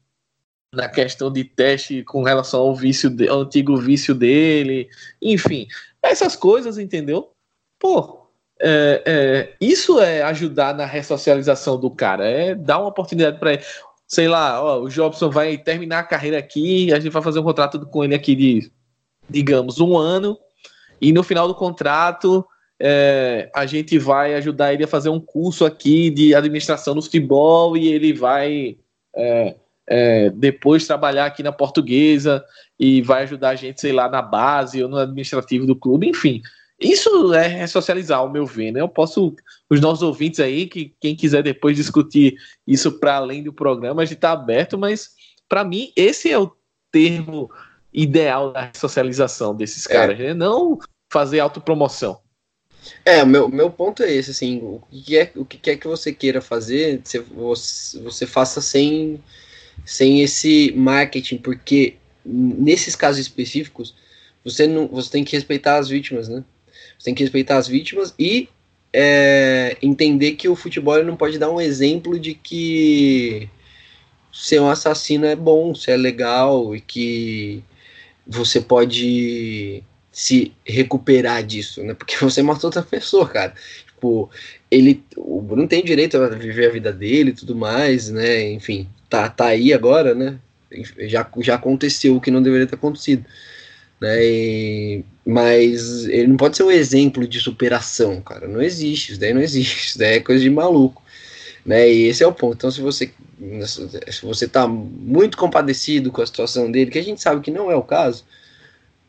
[0.72, 4.88] na questão de teste com relação ao vício, de, ao antigo vício dele,
[5.22, 5.68] enfim,
[6.02, 7.30] essas coisas, entendeu?
[7.78, 8.23] Pô,
[8.60, 13.62] é, é, isso é ajudar na ressocialização do cara, é dar uma oportunidade para ele.
[14.06, 17.44] Sei lá, ó, o Jobson vai terminar a carreira aqui, a gente vai fazer um
[17.44, 18.70] contrato com ele aqui de,
[19.28, 20.38] digamos, um ano,
[21.00, 22.46] e no final do contrato
[22.80, 27.76] é, a gente vai ajudar ele a fazer um curso aqui de administração do futebol
[27.76, 28.76] e ele vai
[29.14, 29.54] é,
[29.86, 32.44] é, depois trabalhar aqui na portuguesa
[32.78, 36.42] e vai ajudar a gente, sei lá, na base ou no administrativo do clube, enfim.
[36.80, 38.80] Isso é ressocializar, ao meu ver, né?
[38.80, 39.34] Eu posso,
[39.70, 42.34] os nossos ouvintes aí, que quem quiser depois discutir
[42.66, 45.10] isso para além do programa, a gente está aberto, mas
[45.48, 46.52] para mim esse é o
[46.90, 47.50] termo
[47.92, 49.92] ideal da socialização desses é.
[49.92, 50.34] caras, né?
[50.34, 50.78] Não
[51.10, 52.20] fazer autopromoção.
[53.04, 55.86] É, o meu, meu ponto é esse, assim, o que é o que quer que
[55.86, 57.00] você queira fazer,
[57.34, 59.22] você, você faça sem,
[59.86, 63.94] sem esse marketing, porque nesses casos específicos,
[64.44, 66.44] você não você tem que respeitar as vítimas, né?
[66.98, 68.48] Você tem que respeitar as vítimas e
[68.92, 73.48] é, entender que o futebol não pode dar um exemplo de que
[74.32, 77.62] ser um assassino é bom, se é legal e que
[78.26, 81.94] você pode se recuperar disso, né?
[81.94, 83.54] Porque você matou outra pessoa, cara.
[83.86, 84.30] Tipo,
[84.70, 88.52] ele, o Bruno tem direito a viver a vida dele e tudo mais, né?
[88.52, 90.38] Enfim, tá, tá aí agora, né?
[91.00, 93.24] Já, já aconteceu o que não deveria ter acontecido.
[94.00, 94.24] Né?
[94.24, 98.46] E, mas ele não pode ser um exemplo de superação, cara.
[98.46, 101.02] Não existe, isso daí não existe, isso daí é coisa de maluco.
[101.64, 101.90] Né?
[101.90, 102.56] E esse é o ponto.
[102.56, 103.10] Então, se você
[104.10, 107.70] se você tá muito compadecido com a situação dele, que a gente sabe que não
[107.70, 108.24] é o caso,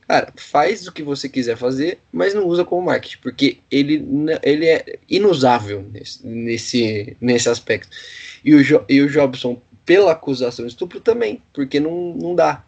[0.07, 4.05] cara, faz o que você quiser fazer, mas não usa como marketing, porque ele,
[4.43, 7.95] ele é inusável nesse, nesse, nesse aspecto.
[8.43, 12.63] E o, jo, e o Jobson, pela acusação de estupro, também, porque não, não dá,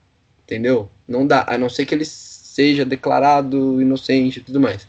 [0.47, 0.89] entendeu?
[1.05, 4.87] Não dá, a não ser que ele seja declarado inocente e tudo mais.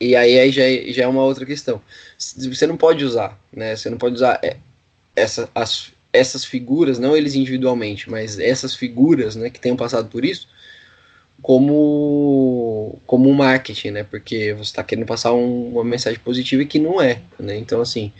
[0.00, 1.80] E aí, aí já, é, já é uma outra questão.
[2.16, 3.76] Você não pode usar, né?
[3.76, 4.56] Você não pode usar é,
[5.14, 10.24] essa, as, essas figuras, não eles individualmente, mas essas figuras, né, que tenham passado por
[10.24, 10.48] isso,
[11.42, 14.04] como como marketing, né?
[14.04, 17.56] Porque você está querendo passar um, uma mensagem positiva que não é, né?
[17.56, 18.12] Então assim,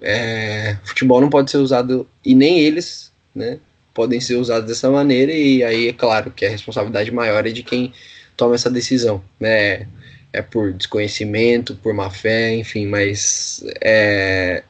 [0.00, 3.58] é, futebol não pode ser usado e nem eles, né?
[3.94, 7.62] Podem ser usados dessa maneira e aí é claro que a responsabilidade maior é de
[7.62, 7.92] quem
[8.36, 9.86] toma essa decisão, né?
[10.32, 14.64] É por desconhecimento, por má fé, enfim, mas é,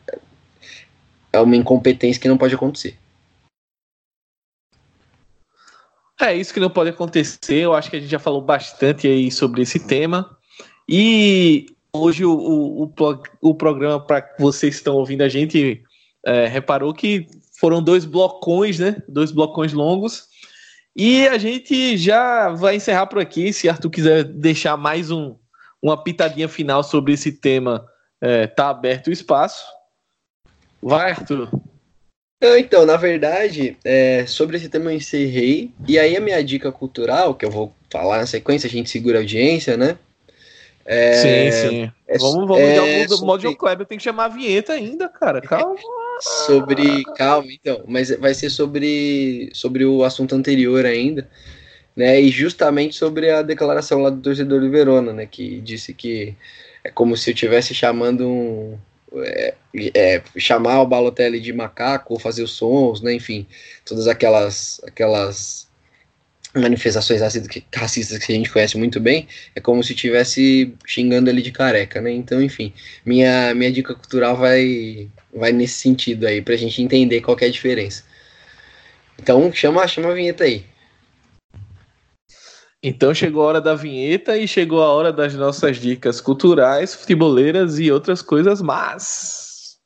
[1.32, 2.98] é uma incompetência que não pode acontecer.
[6.20, 7.56] É isso que não pode acontecer.
[7.56, 10.36] Eu acho que a gente já falou bastante aí sobre esse tema.
[10.88, 15.82] E hoje o, o, o, o programa, para vocês que estão ouvindo a gente,
[16.24, 17.26] é, reparou que
[17.62, 18.96] foram dois blocões, né?
[19.06, 20.24] Dois blocões longos.
[20.96, 23.52] E a gente já vai encerrar por aqui.
[23.52, 25.36] Se Arthur quiser deixar mais um,
[25.80, 27.86] uma pitadinha final sobre esse tema,
[28.20, 29.64] é, tá aberto o espaço.
[30.82, 31.48] Vai, Arthur.
[32.42, 35.70] Então, na verdade, é, sobre esse tema eu encerrei.
[35.86, 39.18] E aí a minha dica cultural, que eu vou falar na sequência, a gente segura
[39.18, 39.96] a audiência, né?
[40.84, 41.92] É, sim, sim.
[42.08, 45.40] É, vamos, vamos é, de modo de Kleber, tem que chamar a vinheta ainda, cara.
[45.40, 45.76] Calma.
[46.22, 47.04] Sobre.
[47.16, 47.82] Calma, então.
[47.86, 51.28] Mas vai ser sobre, sobre o assunto anterior ainda.
[51.94, 55.26] Né, e justamente sobre a declaração lá do torcedor do Verona, né?
[55.26, 56.34] Que disse que
[56.82, 58.78] é como se eu estivesse chamando um,
[59.16, 59.54] é,
[59.94, 63.46] é, chamar o Balotelli de macaco, ou fazer os sons, né, enfim,
[63.84, 65.68] todas aquelas aquelas
[66.55, 67.20] manifestações
[67.74, 72.00] racistas que a gente conhece muito bem, é como se estivesse xingando ele de careca,
[72.00, 72.12] né?
[72.12, 72.72] Então, enfim,
[73.05, 77.50] minha, minha dica cultural vai, vai nesse sentido aí, pra gente entender qual é a
[77.50, 78.05] diferença.
[79.18, 80.64] Então, chama, chama a vinheta aí.
[82.84, 87.78] Então chegou a hora da vinheta e chegou a hora das nossas dicas culturais, futeboleiras
[87.78, 89.78] e outras coisas más.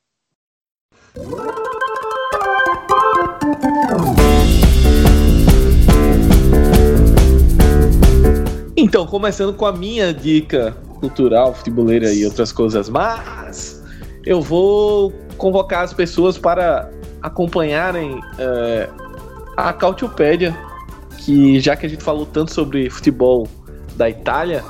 [8.87, 13.83] Então, começando com a minha dica cultural, futeboleira e outras coisas más,
[14.25, 16.89] eu vou convocar as pessoas para
[17.21, 18.89] acompanharem é,
[19.57, 20.57] a Cautiopédia
[21.19, 23.49] que já que a gente falou tanto sobre futebol
[23.97, 24.63] da Itália,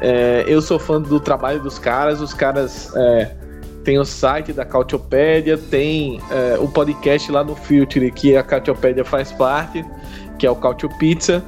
[0.00, 2.20] é, eu sou fã do trabalho dos caras.
[2.20, 3.30] Os caras é,
[3.84, 9.04] tem o site da Cautiopédia, tem é, o podcast lá no Future que a Cautiopédia
[9.04, 9.84] faz parte,
[10.36, 11.44] que é o Cautio Pizza.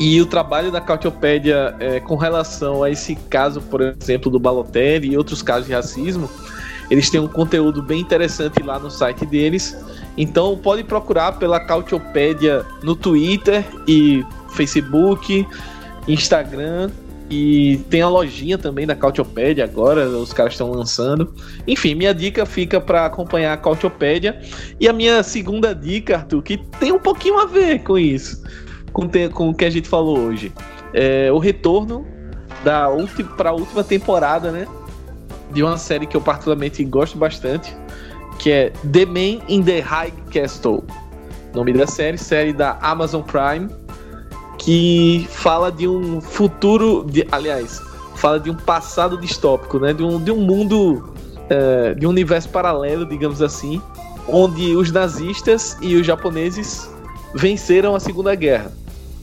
[0.00, 5.12] E o trabalho da Cautiopédia é, com relação a esse caso, por exemplo, do Balotelli
[5.12, 6.28] e outros casos de racismo,
[6.90, 9.76] eles têm um conteúdo bem interessante lá no site deles.
[10.16, 15.46] Então pode procurar pela Cautiopédia no Twitter e Facebook,
[16.08, 16.90] Instagram
[17.30, 21.32] e tem a lojinha também da Cautiopédia agora, os caras estão lançando.
[21.66, 24.38] Enfim, minha dica fica para acompanhar a Cautiopédia.
[24.78, 28.44] E a minha segunda dica, Arthur, que tem um pouquinho a ver com isso,
[28.92, 30.52] com, te, com o que a gente falou hoje.
[30.92, 32.06] É o retorno
[32.62, 32.88] da
[33.36, 34.66] para a última temporada, né?
[35.50, 37.76] De uma série que eu particularmente gosto bastante,
[38.38, 40.84] que é The Man in the High Castle.
[41.54, 43.68] Nome da série, série da Amazon Prime,
[44.58, 47.80] que fala de um futuro, de, aliás,
[48.14, 49.92] fala de um passado distópico, né?
[49.92, 51.12] De um, de um mundo,
[51.50, 53.82] é, de um universo paralelo, digamos assim,
[54.28, 56.90] onde os nazistas e os japoneses
[57.34, 58.72] venceram a Segunda Guerra.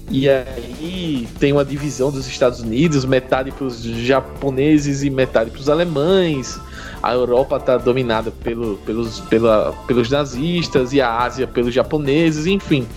[0.09, 5.59] E aí tem uma divisão dos Estados Unidos, metade para os japoneses e metade para
[5.59, 6.59] os alemães.
[7.01, 12.87] A Europa está dominada pelo, pelos, pela, pelos nazistas e a Ásia pelos japoneses, enfim.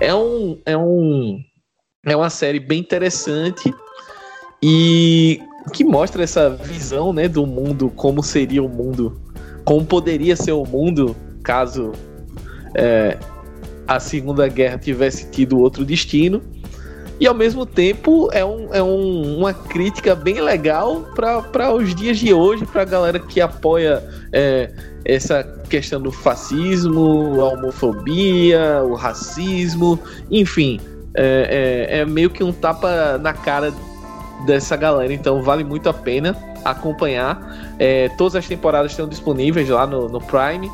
[0.00, 1.38] É um, é um
[2.06, 3.74] é uma série bem interessante
[4.62, 5.40] e
[5.74, 9.20] que mostra essa visão, né, do mundo, como seria o mundo,
[9.64, 11.92] como poderia ser o mundo caso
[12.74, 13.18] é,
[13.90, 16.40] a Segunda Guerra tivesse tido outro destino.
[17.18, 22.18] E ao mesmo tempo é, um, é um, uma crítica bem legal para os dias
[22.18, 24.72] de hoje, para a galera que apoia é,
[25.04, 29.98] essa questão do fascismo, a homofobia, o racismo,
[30.30, 30.80] enfim.
[31.12, 33.74] É, é, é meio que um tapa na cara
[34.46, 37.74] dessa galera, então vale muito a pena acompanhar.
[37.76, 40.70] É, todas as temporadas estão disponíveis lá no, no Prime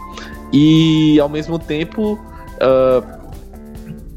[0.53, 2.21] e ao mesmo tempo
[2.57, 3.27] Uh,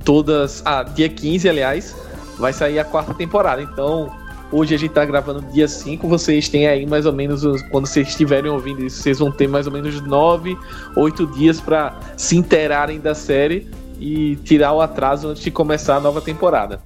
[0.03, 0.61] todas.
[0.65, 1.95] Ah, dia 15, aliás,
[2.37, 3.61] vai sair a quarta temporada.
[3.61, 4.11] Então,
[4.51, 6.07] hoje a gente tá gravando dia 5.
[6.07, 7.43] Vocês têm aí mais ou menos.
[7.63, 10.57] Quando vocês estiverem ouvindo isso, vocês vão ter mais ou menos 9,
[10.95, 13.69] 8 dias para se interarem da série
[13.99, 16.79] e tirar o atraso antes de começar a nova temporada.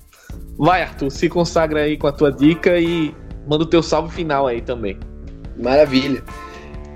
[0.58, 3.14] Vai, Arthur, se consagra aí com a tua dica e
[3.48, 4.98] manda o teu salve final aí também.
[5.62, 6.24] Maravilha.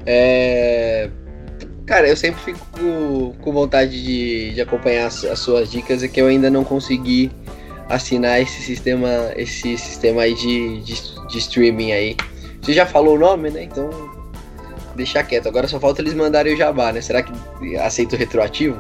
[0.05, 1.09] É...
[1.87, 6.19] Cara, eu sempre fico com vontade de, de acompanhar as, as, suas dicas, é que
[6.19, 7.31] eu ainda não consegui
[7.87, 12.17] assinar esse sistema, esse sistema aí de, de, de streaming aí.
[12.61, 13.63] Você já falou o nome, né?
[13.63, 13.89] Então
[14.97, 15.47] deixar quieto.
[15.47, 16.99] Agora só falta eles mandarem o jabá, né?
[16.99, 18.77] Será que aceito retroativo?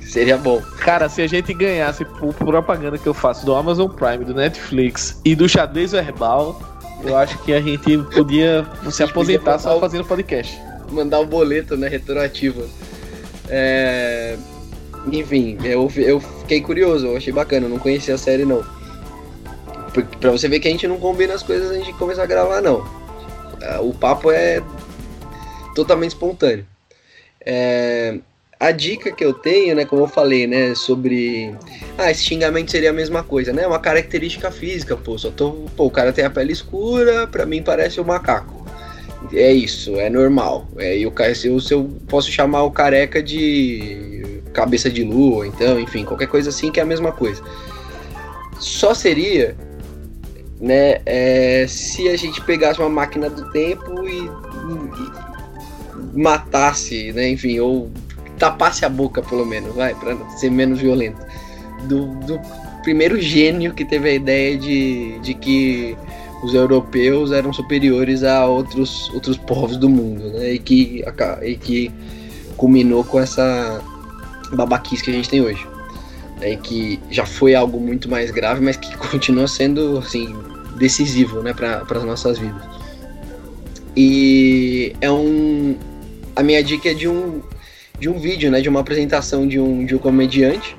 [0.00, 0.62] Seria bom.
[0.78, 5.20] Cara, se a gente ganhasse por propaganda que eu faço do Amazon Prime, do Netflix
[5.26, 6.58] e do xadrez verbal,
[7.04, 10.58] eu acho que a gente podia se aposentar só fazendo podcast
[10.90, 12.68] mandar o boleto, né, retroativo.
[13.48, 14.36] É...
[15.12, 18.64] Enfim, eu, eu fiquei curioso, eu achei bacana, não conhecia a série não.
[20.20, 22.60] Pra você ver que a gente não combina as coisas antes de começar a gravar,
[22.60, 22.84] não.
[23.60, 24.62] É, o papo é
[25.74, 26.66] totalmente espontâneo.
[27.44, 28.18] É...
[28.58, 31.54] A dica que eu tenho, né, como eu falei, né, sobre.
[31.98, 33.66] Ah, esse xingamento seria a mesma coisa, né?
[33.66, 35.18] Uma característica física, pô.
[35.18, 35.52] Só tô.
[35.76, 38.55] Pô, o cara tem a pele escura, pra mim parece um macaco
[39.32, 40.66] é isso, é normal.
[40.76, 41.12] É, e o
[41.44, 46.70] eu, eu posso chamar o careca de cabeça de lua, então, enfim, qualquer coisa assim
[46.70, 47.42] que é a mesma coisa.
[48.58, 49.54] Só seria,
[50.60, 54.30] né, é, se a gente pegasse uma máquina do tempo e,
[56.14, 57.90] e matasse, né, enfim, ou
[58.38, 61.20] tapasse a boca pelo menos, vai, para ser menos violento,
[61.84, 62.40] do, do
[62.82, 65.96] primeiro gênio que teve a ideia de, de que
[66.46, 70.52] os europeus eram superiores a outros, outros povos do mundo, né?
[70.52, 71.04] E que,
[71.42, 71.90] e que
[72.56, 73.82] culminou com essa
[74.52, 75.66] babaquice que a gente tem hoje.
[76.40, 76.52] Né?
[76.52, 80.36] E que já foi algo muito mais grave, mas que continua sendo assim,
[80.78, 81.52] decisivo né?
[81.52, 82.62] para as nossas vidas.
[83.96, 85.76] E é um.
[86.36, 87.42] A minha dica é de um,
[87.98, 88.60] de um vídeo, né?
[88.60, 90.76] De uma apresentação de um, de um comediante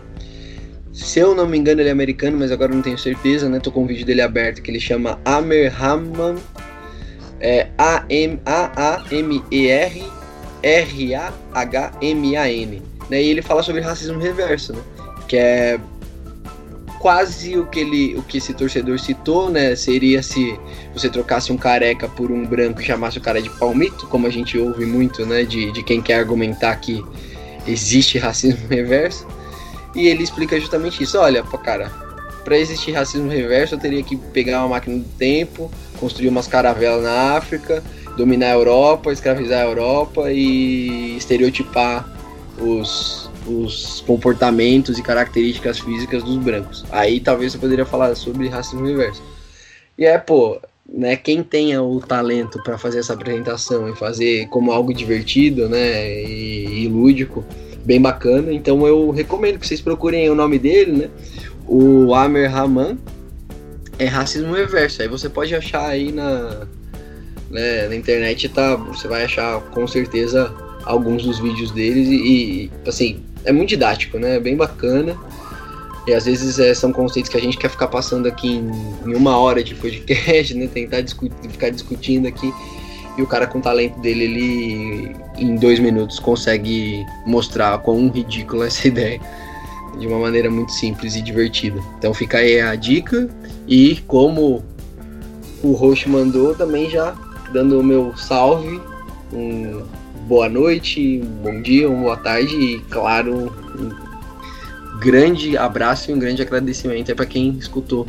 [0.98, 3.60] se eu não me engano, ele é americano, mas agora não tenho certeza, né?
[3.60, 6.38] Tô com um vídeo dele aberto que ele chama Amer Haman.
[7.40, 8.48] É A-M-A-A-M-E-R
[10.64, 12.02] R-A-H-M-A-N.
[13.10, 13.22] Né?
[13.22, 14.82] E ele fala sobre racismo reverso, né?
[15.28, 15.80] Que é
[17.00, 19.76] quase o que ele, o que esse torcedor citou, né?
[19.76, 20.60] Seria se
[20.94, 24.32] você trocasse um careca por um branco e chamasse o cara de palmito, como a
[24.32, 25.44] gente ouve muito, né?
[25.44, 27.06] De, de quem quer argumentar que
[27.68, 29.28] existe racismo reverso.
[29.98, 31.18] E ele explica justamente isso.
[31.18, 31.90] Olha, cara,
[32.46, 37.04] para existir racismo reverso, eu teria que pegar uma máquina do tempo, construir umas caravelas
[37.04, 37.84] na África,
[38.16, 42.08] dominar a Europa, escravizar a Europa e estereotipar
[42.60, 46.86] os, os comportamentos e características físicas dos brancos.
[46.92, 49.24] Aí talvez eu poderia falar sobre racismo reverso.
[49.98, 54.72] E é, pô, né, quem tenha o talento para fazer essa apresentação e fazer como
[54.72, 57.44] algo divertido, né, e, e lúdico,
[57.88, 58.52] bem bacana.
[58.52, 61.10] Então eu recomendo que vocês procurem o nome dele, né?
[61.66, 62.98] O Amer Rahman
[63.98, 65.02] é racismo reverso.
[65.02, 66.68] Aí você pode achar aí na,
[67.50, 68.76] né, na internet, tá?
[68.76, 74.20] Você vai achar com certeza alguns dos vídeos deles e, e assim, é muito didático,
[74.20, 74.36] né?
[74.36, 75.18] É bem bacana.
[76.06, 78.70] E às vezes é, são conceitos que a gente quer ficar passando aqui em,
[79.06, 80.68] em uma hora de podcast, né?
[80.68, 82.54] Tentar discutir, ficar discutindo aqui.
[83.18, 88.66] E o cara com o talento dele, ele em dois minutos consegue mostrar quão ridícula
[88.66, 89.20] é essa ideia.
[89.98, 91.82] De uma maneira muito simples e divertida.
[91.98, 93.28] Então fica aí a dica.
[93.68, 94.64] E como
[95.64, 97.16] o host mandou, também já
[97.52, 98.80] dando o meu salve.
[99.34, 99.82] Um
[100.28, 106.20] boa noite, um bom dia, uma boa tarde e, claro, um grande abraço e um
[106.20, 108.06] grande agradecimento para quem escutou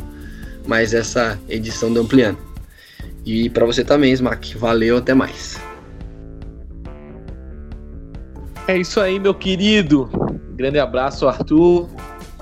[0.67, 2.48] mais essa edição do Ampliando.
[3.25, 4.57] E para você também, Smack.
[4.57, 5.59] Valeu, até mais.
[8.67, 10.09] É isso aí, meu querido.
[10.55, 11.89] Grande abraço, Arthur.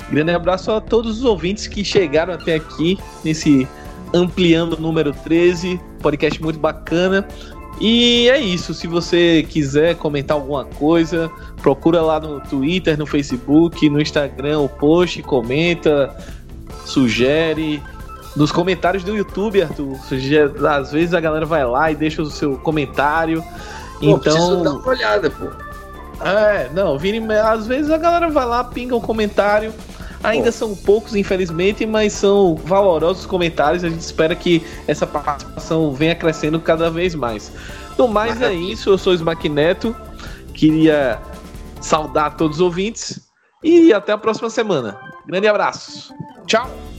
[0.09, 3.67] Grande abraço a todos os ouvintes que chegaram até aqui nesse
[4.13, 5.79] Ampliando número 13.
[6.01, 7.27] Podcast muito bacana.
[7.79, 8.73] E é isso.
[8.73, 11.29] Se você quiser comentar alguma coisa,
[11.61, 16.15] procura lá no Twitter, no Facebook, no Instagram o post, comenta,
[16.85, 17.81] sugere,
[18.37, 19.97] nos comentários do YouTube, Arthur.
[20.69, 23.43] Às vezes a galera vai lá e deixa o seu comentário.
[23.99, 24.63] Pô, então.
[24.63, 25.47] dar uma olhada, pô.
[26.23, 29.73] É, não, Vini, às vezes a galera vai lá, pinga um comentário.
[30.23, 30.51] Ainda pô.
[30.51, 33.83] são poucos, infelizmente, mas são valorosos comentários.
[33.83, 37.51] A gente espera que essa participação venha crescendo cada vez mais.
[37.97, 39.95] No mais é isso, eu sou o Smack Neto.
[40.53, 41.19] Queria
[41.81, 43.19] saudar todos os ouvintes
[43.63, 44.99] e até a próxima semana.
[45.25, 46.13] Grande abraço.
[46.45, 46.96] Tchau!